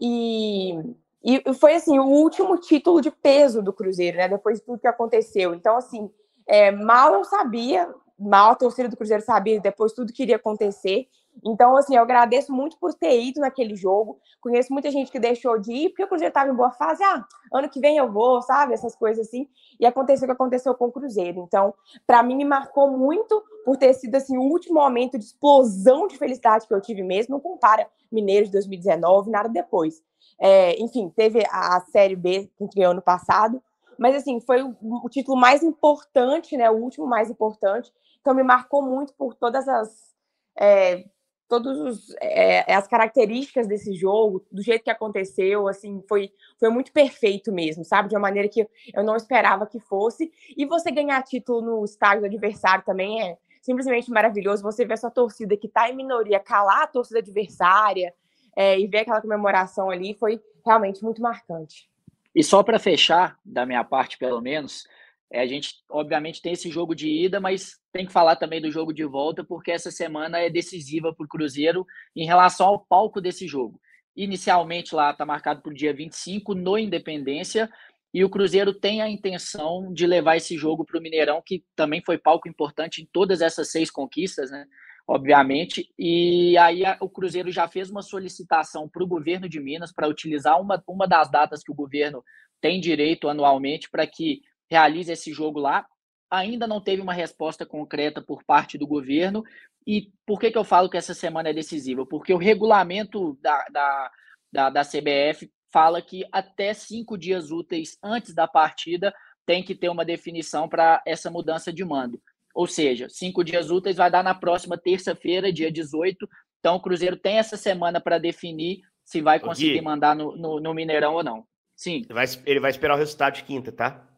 E 0.00 0.96
e 1.24 1.54
foi 1.54 1.74
assim 1.74 1.98
o 1.98 2.04
último 2.04 2.58
título 2.58 3.00
de 3.00 3.10
peso 3.10 3.62
do 3.62 3.72
Cruzeiro, 3.72 4.18
né? 4.18 4.28
Depois 4.28 4.58
de 4.58 4.64
tudo 4.64 4.78
que 4.78 4.86
aconteceu. 4.86 5.54
Então, 5.54 5.76
assim, 5.76 6.10
é, 6.46 6.70
mal 6.70 7.14
eu 7.14 7.24
sabia, 7.24 7.88
mal 8.18 8.50
a 8.50 8.54
torcida 8.54 8.88
do 8.90 8.96
Cruzeiro 8.96 9.22
sabia 9.22 9.58
depois 9.58 9.92
de 9.92 9.96
tudo 9.96 10.12
que 10.12 10.22
iria 10.22 10.36
acontecer. 10.36 11.08
Então, 11.42 11.76
assim, 11.76 11.96
eu 11.96 12.02
agradeço 12.02 12.52
muito 12.52 12.78
por 12.78 12.94
ter 12.94 13.20
ido 13.20 13.40
naquele 13.40 13.74
jogo. 13.74 14.18
Conheço 14.40 14.72
muita 14.72 14.90
gente 14.90 15.10
que 15.10 15.18
deixou 15.18 15.58
de 15.58 15.72
ir 15.72 15.88
porque 15.88 16.04
o 16.04 16.08
Cruzeiro 16.08 16.30
estava 16.30 16.50
em 16.50 16.54
boa 16.54 16.70
fase. 16.70 17.02
Ah, 17.02 17.24
ano 17.52 17.68
que 17.68 17.80
vem 17.80 17.96
eu 17.96 18.10
vou, 18.12 18.40
sabe? 18.42 18.74
Essas 18.74 18.94
coisas 18.94 19.26
assim. 19.26 19.48
E 19.80 19.86
aconteceu 19.86 20.24
o 20.24 20.28
que 20.28 20.32
aconteceu 20.32 20.74
com 20.74 20.86
o 20.86 20.92
Cruzeiro. 20.92 21.40
Então, 21.40 21.74
para 22.06 22.22
mim, 22.22 22.36
me 22.36 22.44
marcou 22.44 22.90
muito 22.90 23.42
por 23.64 23.76
ter 23.76 23.94
sido 23.94 24.14
assim, 24.14 24.36
o 24.36 24.42
último 24.42 24.74
momento 24.74 25.18
de 25.18 25.24
explosão 25.24 26.06
de 26.06 26.18
felicidade 26.18 26.66
que 26.66 26.74
eu 26.74 26.80
tive 26.80 27.02
mesmo. 27.02 27.34
Não 27.34 27.40
compara 27.40 27.88
Mineiro 28.12 28.46
de 28.46 28.52
2019, 28.52 29.30
nada 29.30 29.48
depois. 29.48 30.02
É, 30.38 30.80
enfim, 30.80 31.12
teve 31.14 31.42
a 31.50 31.80
Série 31.90 32.16
B 32.16 32.50
que 32.56 32.76
ganhou 32.76 32.92
ano 32.92 33.02
passado, 33.02 33.62
mas 33.98 34.14
assim, 34.14 34.40
foi 34.40 34.62
o, 34.62 34.76
o, 34.80 35.08
título 35.08 35.36
mais 35.36 35.62
importante, 35.62 36.56
né? 36.56 36.70
O 36.70 36.74
último 36.74 37.06
mais 37.06 37.30
importante. 37.30 37.92
Então 38.20 38.34
me 38.34 38.42
marcou 38.42 38.82
muito 38.82 39.14
por 39.14 39.34
todas 39.34 39.68
as 39.68 40.14
é, 40.58 41.04
todas 41.48 42.14
é, 42.20 42.72
as 42.72 42.88
características 42.88 43.66
desse 43.66 43.94
jogo, 43.94 44.44
do 44.50 44.62
jeito 44.62 44.84
que 44.84 44.90
aconteceu, 44.90 45.68
assim, 45.68 46.02
foi, 46.08 46.32
foi 46.58 46.68
muito 46.70 46.92
perfeito 46.92 47.52
mesmo, 47.52 47.84
sabe? 47.84 48.08
De 48.08 48.14
uma 48.14 48.22
maneira 48.22 48.48
que 48.48 48.68
eu 48.92 49.04
não 49.04 49.16
esperava 49.16 49.66
que 49.66 49.78
fosse. 49.78 50.32
E 50.56 50.64
você 50.66 50.90
ganhar 50.90 51.22
título 51.22 51.60
no 51.60 51.84
estádio 51.84 52.20
do 52.20 52.26
adversário 52.26 52.84
também 52.84 53.22
é 53.22 53.38
simplesmente 53.60 54.10
maravilhoso. 54.10 54.62
Você 54.62 54.84
ver 54.84 54.94
a 54.94 54.98
sua 54.98 55.10
torcida 55.10 55.56
que 55.56 55.66
está 55.66 55.88
em 55.88 55.96
minoria 55.96 56.40
calar 56.40 56.82
a 56.82 56.86
torcida 56.86 57.20
adversária, 57.20 58.12
é, 58.56 58.78
e 58.78 58.86
ver 58.86 58.98
aquela 58.98 59.20
comemoração 59.20 59.90
ali 59.90 60.14
foi 60.14 60.40
realmente 60.64 61.02
muito 61.02 61.20
marcante. 61.20 61.88
E 62.34 62.42
só 62.42 62.62
para 62.62 62.78
fechar, 62.78 63.38
da 63.44 63.64
minha 63.64 63.84
parte 63.84 64.18
pelo 64.18 64.40
menos, 64.40 64.86
é, 65.34 65.40
a 65.40 65.46
gente 65.46 65.74
obviamente 65.90 66.40
tem 66.40 66.52
esse 66.52 66.70
jogo 66.70 66.94
de 66.94 67.08
ida, 67.08 67.40
mas 67.40 67.72
tem 67.92 68.06
que 68.06 68.12
falar 68.12 68.36
também 68.36 68.60
do 68.60 68.70
jogo 68.70 68.92
de 68.92 69.04
volta, 69.04 69.42
porque 69.42 69.72
essa 69.72 69.90
semana 69.90 70.38
é 70.38 70.48
decisiva 70.48 71.12
para 71.12 71.24
o 71.24 71.28
Cruzeiro 71.28 71.84
em 72.14 72.24
relação 72.24 72.68
ao 72.68 72.86
palco 72.86 73.20
desse 73.20 73.48
jogo. 73.48 73.80
Inicialmente 74.14 74.94
lá 74.94 75.10
está 75.10 75.26
marcado 75.26 75.60
para 75.60 75.72
o 75.72 75.74
dia 75.74 75.92
25 75.92 76.54
no 76.54 76.78
Independência, 76.78 77.68
E 78.16 78.22
o 78.24 78.30
Cruzeiro 78.30 78.72
tem 78.72 79.02
a 79.02 79.10
intenção 79.10 79.92
de 79.92 80.06
levar 80.06 80.36
esse 80.36 80.56
jogo 80.56 80.84
para 80.84 81.00
o 81.00 81.02
Mineirão, 81.02 81.42
que 81.44 81.64
também 81.74 82.00
foi 82.00 82.16
palco 82.16 82.48
importante 82.48 83.02
em 83.02 83.08
todas 83.12 83.40
essas 83.40 83.72
seis 83.72 83.90
conquistas, 83.90 84.52
né? 84.52 84.66
Obviamente. 85.04 85.92
E 85.98 86.56
aí 86.58 86.84
o 87.00 87.08
Cruzeiro 87.08 87.50
já 87.50 87.66
fez 87.66 87.90
uma 87.90 88.02
solicitação 88.02 88.88
para 88.88 89.02
o 89.02 89.06
governo 89.08 89.48
de 89.48 89.58
Minas 89.58 89.92
para 89.92 90.06
utilizar 90.06 90.60
uma, 90.60 90.80
uma 90.86 91.08
das 91.08 91.28
datas 91.28 91.64
que 91.64 91.72
o 91.72 91.74
governo 91.74 92.22
tem 92.60 92.80
direito 92.80 93.28
anualmente 93.28 93.90
para 93.90 94.06
que 94.06 94.42
realize 94.74 95.10
esse 95.10 95.32
jogo 95.32 95.60
lá. 95.60 95.86
Ainda 96.30 96.66
não 96.66 96.80
teve 96.80 97.00
uma 97.00 97.12
resposta 97.12 97.64
concreta 97.64 98.20
por 98.20 98.42
parte 98.44 98.76
do 98.76 98.86
governo. 98.86 99.44
E 99.86 100.10
por 100.26 100.40
que, 100.40 100.50
que 100.50 100.58
eu 100.58 100.64
falo 100.64 100.88
que 100.88 100.96
essa 100.96 101.14
semana 101.14 101.50
é 101.50 101.52
decisiva? 101.52 102.04
Porque 102.04 102.32
o 102.32 102.38
regulamento 102.38 103.38
da, 103.40 103.64
da, 103.70 104.10
da, 104.52 104.70
da 104.70 104.82
CBF 104.82 105.50
fala 105.72 106.02
que 106.02 106.24
até 106.32 106.74
cinco 106.74 107.16
dias 107.16 107.50
úteis 107.50 107.98
antes 108.02 108.34
da 108.34 108.48
partida 108.48 109.14
tem 109.46 109.62
que 109.62 109.74
ter 109.74 109.88
uma 109.88 110.04
definição 110.04 110.68
para 110.68 111.02
essa 111.06 111.30
mudança 111.30 111.72
de 111.72 111.84
mando. 111.84 112.20
Ou 112.54 112.66
seja, 112.66 113.08
cinco 113.08 113.44
dias 113.44 113.70
úteis 113.70 113.96
vai 113.96 114.10
dar 114.10 114.22
na 114.22 114.34
próxima 114.34 114.78
terça-feira, 114.78 115.52
dia 115.52 115.70
18. 115.70 116.28
Então, 116.58 116.76
o 116.76 116.80
Cruzeiro 116.80 117.16
tem 117.16 117.38
essa 117.38 117.56
semana 117.56 118.00
para 118.00 118.18
definir 118.18 118.80
se 119.04 119.20
vai 119.20 119.38
conseguir 119.38 119.74
Gui, 119.74 119.80
mandar 119.82 120.16
no, 120.16 120.36
no, 120.36 120.60
no, 120.60 120.72
Mineirão 120.72 121.14
ou 121.14 121.22
não. 121.22 121.44
Sim. 121.76 122.02
Ele 122.08 122.14
vai, 122.14 122.24
ele 122.46 122.60
vai, 122.60 122.70
esperar 122.70 122.94
o 122.94 122.98
resultado 122.98 123.34
de 123.34 123.44
quinta, 123.44 123.70
tá? 123.70 124.08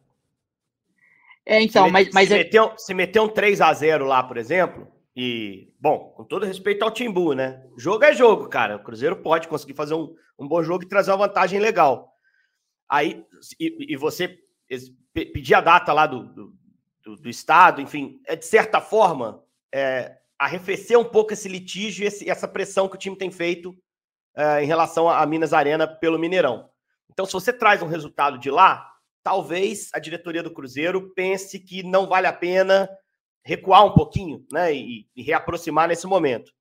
É, 1.49 1.61
então, 1.61 1.85
se 1.85 1.91
mas. 1.91 2.09
mas 2.13 2.27
se, 2.27 2.33
é... 2.33 2.37
meteu, 2.39 2.73
se 2.77 2.93
meter 2.93 3.21
um 3.21 3.29
3 3.29 3.61
a 3.61 3.73
0 3.73 4.05
lá, 4.05 4.21
por 4.21 4.35
exemplo, 4.35 4.85
e, 5.15 5.73
bom, 5.79 6.13
com 6.15 6.25
todo 6.25 6.45
respeito 6.45 6.83
ao 6.83 6.91
Timbu, 6.91 7.33
né? 7.33 7.63
Jogo 7.77 8.03
é 8.03 8.13
jogo, 8.13 8.49
cara. 8.49 8.75
O 8.75 8.83
Cruzeiro 8.83 9.15
pode 9.15 9.47
conseguir 9.47 9.73
fazer 9.73 9.93
um, 9.93 10.13
um 10.37 10.45
bom 10.45 10.61
jogo 10.61 10.83
e 10.83 10.87
trazer 10.87 11.11
uma 11.11 11.25
vantagem 11.25 11.59
legal. 11.59 12.11
Aí, 12.89 13.25
e, 13.59 13.93
e 13.93 13.95
você 13.95 14.37
pedir 15.13 15.55
a 15.55 15.61
data 15.61 15.93
lá 15.93 16.05
do, 16.05 16.25
do, 16.25 16.53
do, 17.01 17.15
do, 17.15 17.29
Estado, 17.29 17.81
enfim, 17.81 18.21
é 18.27 18.35
de 18.35 18.45
certa 18.45 18.81
forma 18.81 19.41
é, 19.73 20.17
arrefecer 20.37 20.99
um 20.99 21.05
pouco 21.05 21.31
esse 21.31 21.47
litígio 21.47 22.03
e 22.03 22.07
esse, 22.07 22.29
essa 22.29 22.47
pressão 22.47 22.89
que 22.89 22.95
o 22.95 22.99
time 22.99 23.15
tem 23.15 23.31
feito 23.31 23.73
é, 24.35 24.63
em 24.63 24.67
relação 24.67 25.09
a, 25.09 25.21
a 25.21 25.25
Minas 25.25 25.53
Arena 25.53 25.87
pelo 25.87 26.19
Mineirão. 26.19 26.69
Então, 27.09 27.25
se 27.25 27.33
você 27.33 27.51
traz 27.53 27.81
um 27.81 27.87
resultado 27.87 28.37
de 28.37 28.51
lá, 28.51 28.96
talvez 29.27 29.89
a 29.91 29.99
diretoria 29.99 30.41
do 30.41 30.53
Cruzeiro 30.53 31.13
pense 31.13 31.59
que 31.59 31.83
não 31.83 32.07
vale 32.07 32.27
a 32.27 32.31
pena 32.31 32.89
recuar 33.43 33.85
um 33.85 33.93
pouquinho, 33.93 34.45
né, 34.49 34.73
e, 34.73 35.05
e 35.13 35.21
reaproximar 35.21 35.85
nesse 35.85 36.07
momento. 36.07 36.53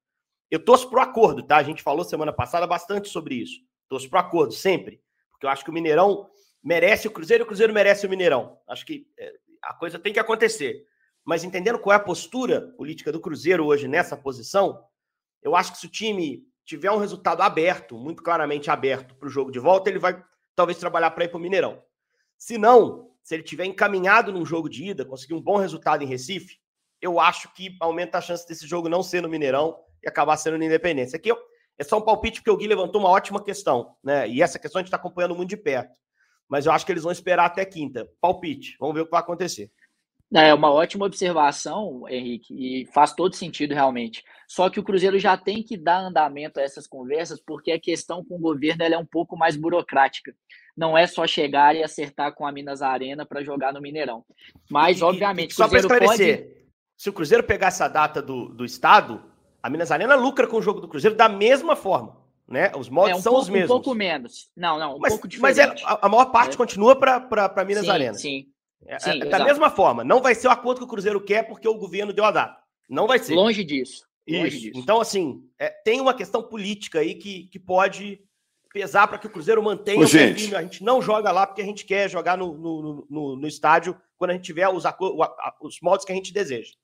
Eu 0.50 0.58
torço 0.58 0.90
pro 0.90 1.00
acordo, 1.00 1.44
tá? 1.44 1.58
A 1.58 1.62
gente 1.62 1.80
falou 1.80 2.04
semana 2.04 2.32
passada 2.32 2.66
bastante 2.66 3.08
sobre 3.08 3.36
isso. 3.36 3.60
Torço 3.88 4.10
pro 4.10 4.18
acordo, 4.18 4.52
sempre. 4.52 5.00
Porque 5.30 5.46
eu 5.46 5.50
acho 5.50 5.62
que 5.62 5.70
o 5.70 5.72
Mineirão 5.72 6.28
merece 6.60 7.06
o 7.06 7.10
Cruzeiro 7.12 7.44
o 7.44 7.46
Cruzeiro 7.46 7.72
merece 7.72 8.04
o 8.04 8.10
Mineirão. 8.10 8.58
Acho 8.66 8.84
que 8.84 9.06
é, 9.16 9.32
a 9.62 9.72
coisa 9.72 9.96
tem 9.96 10.12
que 10.12 10.18
acontecer. 10.18 10.84
Mas 11.24 11.44
entendendo 11.44 11.78
qual 11.78 11.92
é 11.92 11.96
a 11.96 12.00
postura 12.00 12.74
política 12.76 13.12
do 13.12 13.20
Cruzeiro 13.20 13.64
hoje 13.64 13.86
nessa 13.86 14.16
posição, 14.16 14.82
eu 15.40 15.54
acho 15.54 15.70
que 15.70 15.78
se 15.78 15.86
o 15.86 15.90
time 15.90 16.42
tiver 16.64 16.90
um 16.90 16.98
resultado 16.98 17.42
aberto, 17.42 17.96
muito 17.96 18.24
claramente 18.24 18.72
aberto 18.72 19.14
para 19.14 19.28
o 19.28 19.30
jogo 19.30 19.52
de 19.52 19.60
volta, 19.60 19.88
ele 19.88 20.00
vai 20.00 20.20
talvez 20.56 20.78
trabalhar 20.78 21.12
para 21.12 21.26
ir 21.26 21.28
para 21.28 21.38
o 21.38 21.40
Mineirão. 21.40 21.80
Se 22.38 22.58
não, 22.58 23.10
se 23.22 23.34
ele 23.34 23.42
tiver 23.42 23.64
encaminhado 23.64 24.32
num 24.32 24.44
jogo 24.44 24.68
de 24.68 24.90
ida, 24.90 25.04
conseguir 25.04 25.34
um 25.34 25.40
bom 25.40 25.56
resultado 25.56 26.02
em 26.02 26.06
Recife, 26.06 26.58
eu 27.00 27.20
acho 27.20 27.52
que 27.54 27.76
aumenta 27.80 28.18
a 28.18 28.20
chance 28.20 28.46
desse 28.46 28.66
jogo 28.66 28.88
não 28.88 29.02
ser 29.02 29.20
no 29.20 29.28
Mineirão 29.28 29.78
e 30.02 30.08
acabar 30.08 30.36
sendo 30.36 30.58
no 30.58 30.64
Independência. 30.64 31.16
Aqui 31.16 31.30
é 31.78 31.84
só 31.84 31.98
um 31.98 32.02
palpite, 32.02 32.40
porque 32.40 32.50
o 32.50 32.56
Gui 32.56 32.66
levantou 32.66 33.00
uma 33.00 33.10
ótima 33.10 33.42
questão, 33.42 33.94
né? 34.02 34.28
E 34.28 34.42
essa 34.42 34.58
questão 34.58 34.78
a 34.78 34.82
gente 34.82 34.88
está 34.88 34.96
acompanhando 34.96 35.34
muito 35.34 35.50
de 35.50 35.56
perto. 35.56 35.98
Mas 36.48 36.64
eu 36.64 36.72
acho 36.72 36.86
que 36.86 36.92
eles 36.92 37.02
vão 37.02 37.12
esperar 37.12 37.46
até 37.46 37.64
quinta. 37.64 38.08
Palpite. 38.20 38.76
Vamos 38.78 38.94
ver 38.94 39.02
o 39.02 39.04
que 39.04 39.10
vai 39.10 39.20
acontecer. 39.20 39.70
É 40.34 40.52
uma 40.52 40.72
ótima 40.72 41.06
observação, 41.06 42.08
Henrique, 42.08 42.52
e 42.52 42.86
faz 42.86 43.12
todo 43.12 43.36
sentido 43.36 43.74
realmente. 43.74 44.24
Só 44.48 44.68
que 44.68 44.80
o 44.80 44.82
Cruzeiro 44.82 45.18
já 45.18 45.36
tem 45.36 45.62
que 45.62 45.76
dar 45.76 45.98
andamento 45.98 46.58
a 46.58 46.62
essas 46.62 46.86
conversas, 46.86 47.40
porque 47.40 47.70
a 47.70 47.80
questão 47.80 48.24
com 48.24 48.36
o 48.36 48.40
governo 48.40 48.82
é 48.82 48.98
um 48.98 49.06
pouco 49.06 49.36
mais 49.36 49.56
burocrática. 49.56 50.34
Não 50.76 50.96
é 50.96 51.06
só 51.06 51.26
chegar 51.26 51.74
e 51.74 51.82
acertar 51.82 52.34
com 52.34 52.46
a 52.46 52.52
Minas 52.52 52.82
Arena 52.82 53.24
para 53.24 53.42
jogar 53.42 53.72
no 53.72 53.80
Mineirão. 53.80 54.24
Mas, 54.70 55.00
obviamente, 55.00 55.52
o 55.54 55.56
Cruzeiro 55.56 55.88
pode 55.88 56.56
se 56.96 57.10
o 57.10 57.12
Cruzeiro 57.12 57.44
pegar 57.44 57.68
essa 57.68 57.88
data 57.88 58.22
do, 58.22 58.48
do 58.48 58.64
Estado, 58.64 59.22
a 59.62 59.68
Minas 59.68 59.90
Arena 59.90 60.14
lucra 60.14 60.46
com 60.46 60.56
o 60.56 60.62
jogo 60.62 60.80
do 60.80 60.88
Cruzeiro 60.88 61.14
da 61.14 61.28
mesma 61.28 61.76
forma. 61.76 62.16
Né? 62.48 62.70
Os 62.76 62.88
modos 62.88 63.10
é, 63.10 63.14
um 63.16 63.20
são 63.20 63.32
pouco, 63.32 63.44
os 63.44 63.50
mesmos. 63.50 63.70
Um 63.70 63.74
pouco 63.74 63.94
menos. 63.94 64.50
Não, 64.56 64.78
não, 64.78 64.96
um 64.96 64.98
mas, 64.98 65.12
pouco 65.12 65.28
diferente. 65.28 65.56
Mas 65.56 65.58
é, 65.58 65.84
a, 65.84 66.06
a, 66.06 66.08
maior 66.08 66.26
parte 66.26 66.54
é. 66.54 66.56
continua 66.56 66.96
para 66.96 67.64
Minas 67.64 67.84
sim, 67.84 67.90
Arena. 67.90 68.14
Sim. 68.14 68.46
É, 68.86 68.98
sim 68.98 69.20
é, 69.20 69.26
da 69.26 69.44
mesma 69.44 69.68
forma. 69.68 70.04
Não 70.04 70.22
vai 70.22 70.34
ser 70.34 70.46
o 70.46 70.52
acordo 70.52 70.78
que 70.78 70.84
o 70.84 70.88
Cruzeiro 70.88 71.20
quer 71.20 71.42
porque 71.42 71.66
o 71.68 71.74
governo 71.74 72.12
deu 72.12 72.24
a 72.24 72.30
data. 72.30 72.56
Não 72.88 73.06
vai 73.06 73.18
ser. 73.18 73.34
Longe 73.34 73.64
disso. 73.64 74.06
Longe 74.28 74.58
disso. 74.58 74.78
Então, 74.78 75.00
assim, 75.00 75.42
é, 75.58 75.68
tem 75.68 76.00
uma 76.00 76.14
questão 76.14 76.42
política 76.42 77.00
aí 77.00 77.14
que, 77.14 77.48
que 77.48 77.58
pode 77.58 78.20
pesar 78.76 79.08
para 79.08 79.16
que 79.16 79.26
o 79.26 79.30
Cruzeiro 79.30 79.62
mantenha 79.62 79.98
Ô, 79.98 80.02
o 80.02 80.06
gente. 80.06 80.54
A 80.54 80.60
gente 80.60 80.84
não 80.84 81.00
joga 81.00 81.32
lá 81.32 81.46
porque 81.46 81.62
a 81.62 81.64
gente 81.64 81.86
quer 81.86 82.10
jogar 82.10 82.36
no, 82.36 82.52
no, 82.52 83.06
no, 83.08 83.36
no 83.36 83.48
estádio 83.48 83.96
quando 84.18 84.32
a 84.32 84.34
gente 84.34 84.44
tiver 84.44 84.68
os, 84.68 84.84
os 85.62 85.80
modos 85.80 86.04
que 86.04 86.12
a 86.12 86.14
gente 86.14 86.30
deseja. 86.30 86.74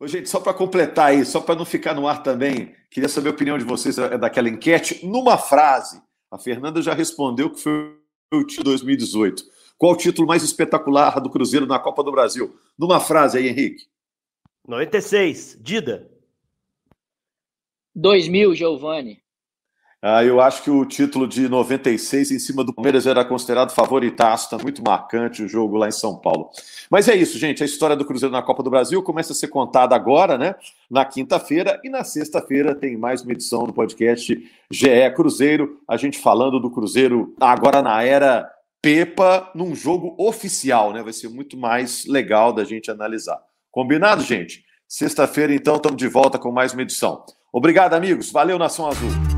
Ô, 0.00 0.06
gente, 0.08 0.30
só 0.30 0.40
para 0.40 0.54
completar 0.54 1.08
aí, 1.08 1.22
só 1.26 1.42
para 1.42 1.56
não 1.56 1.66
ficar 1.66 1.92
no 1.92 2.08
ar 2.08 2.22
também, 2.22 2.74
queria 2.90 3.08
saber 3.08 3.28
a 3.28 3.32
opinião 3.32 3.58
de 3.58 3.64
vocês 3.64 3.98
é, 3.98 4.16
daquela 4.16 4.48
enquete. 4.48 5.06
Numa 5.06 5.36
frase, 5.36 6.02
a 6.30 6.38
Fernanda 6.38 6.80
já 6.80 6.94
respondeu 6.94 7.50
que 7.50 7.60
foi 7.60 7.98
o 8.32 8.42
título 8.42 8.70
2018. 8.70 9.44
Qual 9.76 9.92
o 9.92 9.96
título 9.96 10.26
mais 10.26 10.42
espetacular 10.42 11.20
do 11.20 11.28
Cruzeiro 11.28 11.66
na 11.66 11.78
Copa 11.78 12.02
do 12.02 12.12
Brasil? 12.12 12.56
Numa 12.78 12.98
frase 12.98 13.36
aí, 13.36 13.48
Henrique. 13.48 13.84
96, 14.66 15.58
Dida. 15.60 16.10
2000, 17.94 18.54
Giovanni. 18.54 19.23
Ah, 20.06 20.22
eu 20.22 20.38
acho 20.38 20.62
que 20.62 20.70
o 20.70 20.84
título 20.84 21.26
de 21.26 21.48
96 21.48 22.30
em 22.30 22.38
cima 22.38 22.62
do 22.62 22.74
Palmeiras 22.74 23.06
era 23.06 23.24
considerado 23.24 23.72
favoritaço, 23.72 24.50
tá 24.50 24.58
muito 24.58 24.84
marcante 24.84 25.42
o 25.42 25.48
jogo 25.48 25.78
lá 25.78 25.88
em 25.88 25.92
São 25.92 26.14
Paulo. 26.14 26.50
Mas 26.90 27.08
é 27.08 27.16
isso, 27.16 27.38
gente. 27.38 27.62
A 27.62 27.66
história 27.66 27.96
do 27.96 28.04
Cruzeiro 28.04 28.30
na 28.30 28.42
Copa 28.42 28.62
do 28.62 28.68
Brasil 28.68 29.02
começa 29.02 29.32
a 29.32 29.34
ser 29.34 29.48
contada 29.48 29.96
agora, 29.96 30.36
né? 30.36 30.56
Na 30.90 31.06
quinta-feira 31.06 31.80
e 31.82 31.88
na 31.88 32.04
sexta-feira 32.04 32.74
tem 32.74 32.98
mais 32.98 33.22
uma 33.22 33.32
edição 33.32 33.64
do 33.64 33.72
podcast 33.72 34.36
GE 34.70 35.10
Cruzeiro. 35.16 35.80
A 35.88 35.96
gente 35.96 36.18
falando 36.18 36.60
do 36.60 36.70
Cruzeiro 36.70 37.34
agora 37.40 37.80
na 37.80 38.02
era 38.02 38.46
Pepa, 38.82 39.50
num 39.54 39.74
jogo 39.74 40.14
oficial, 40.18 40.92
né? 40.92 41.02
Vai 41.02 41.14
ser 41.14 41.30
muito 41.30 41.56
mais 41.56 42.04
legal 42.04 42.52
da 42.52 42.62
gente 42.62 42.90
analisar. 42.90 43.40
Combinado, 43.70 44.22
gente? 44.22 44.66
Sexta-feira, 44.86 45.54
então, 45.54 45.76
estamos 45.76 45.96
de 45.96 46.08
volta 46.08 46.38
com 46.38 46.52
mais 46.52 46.74
uma 46.74 46.82
edição. 46.82 47.24
Obrigado, 47.50 47.94
amigos. 47.94 48.30
Valeu, 48.30 48.58
Nação 48.58 48.86
Azul. 48.86 49.33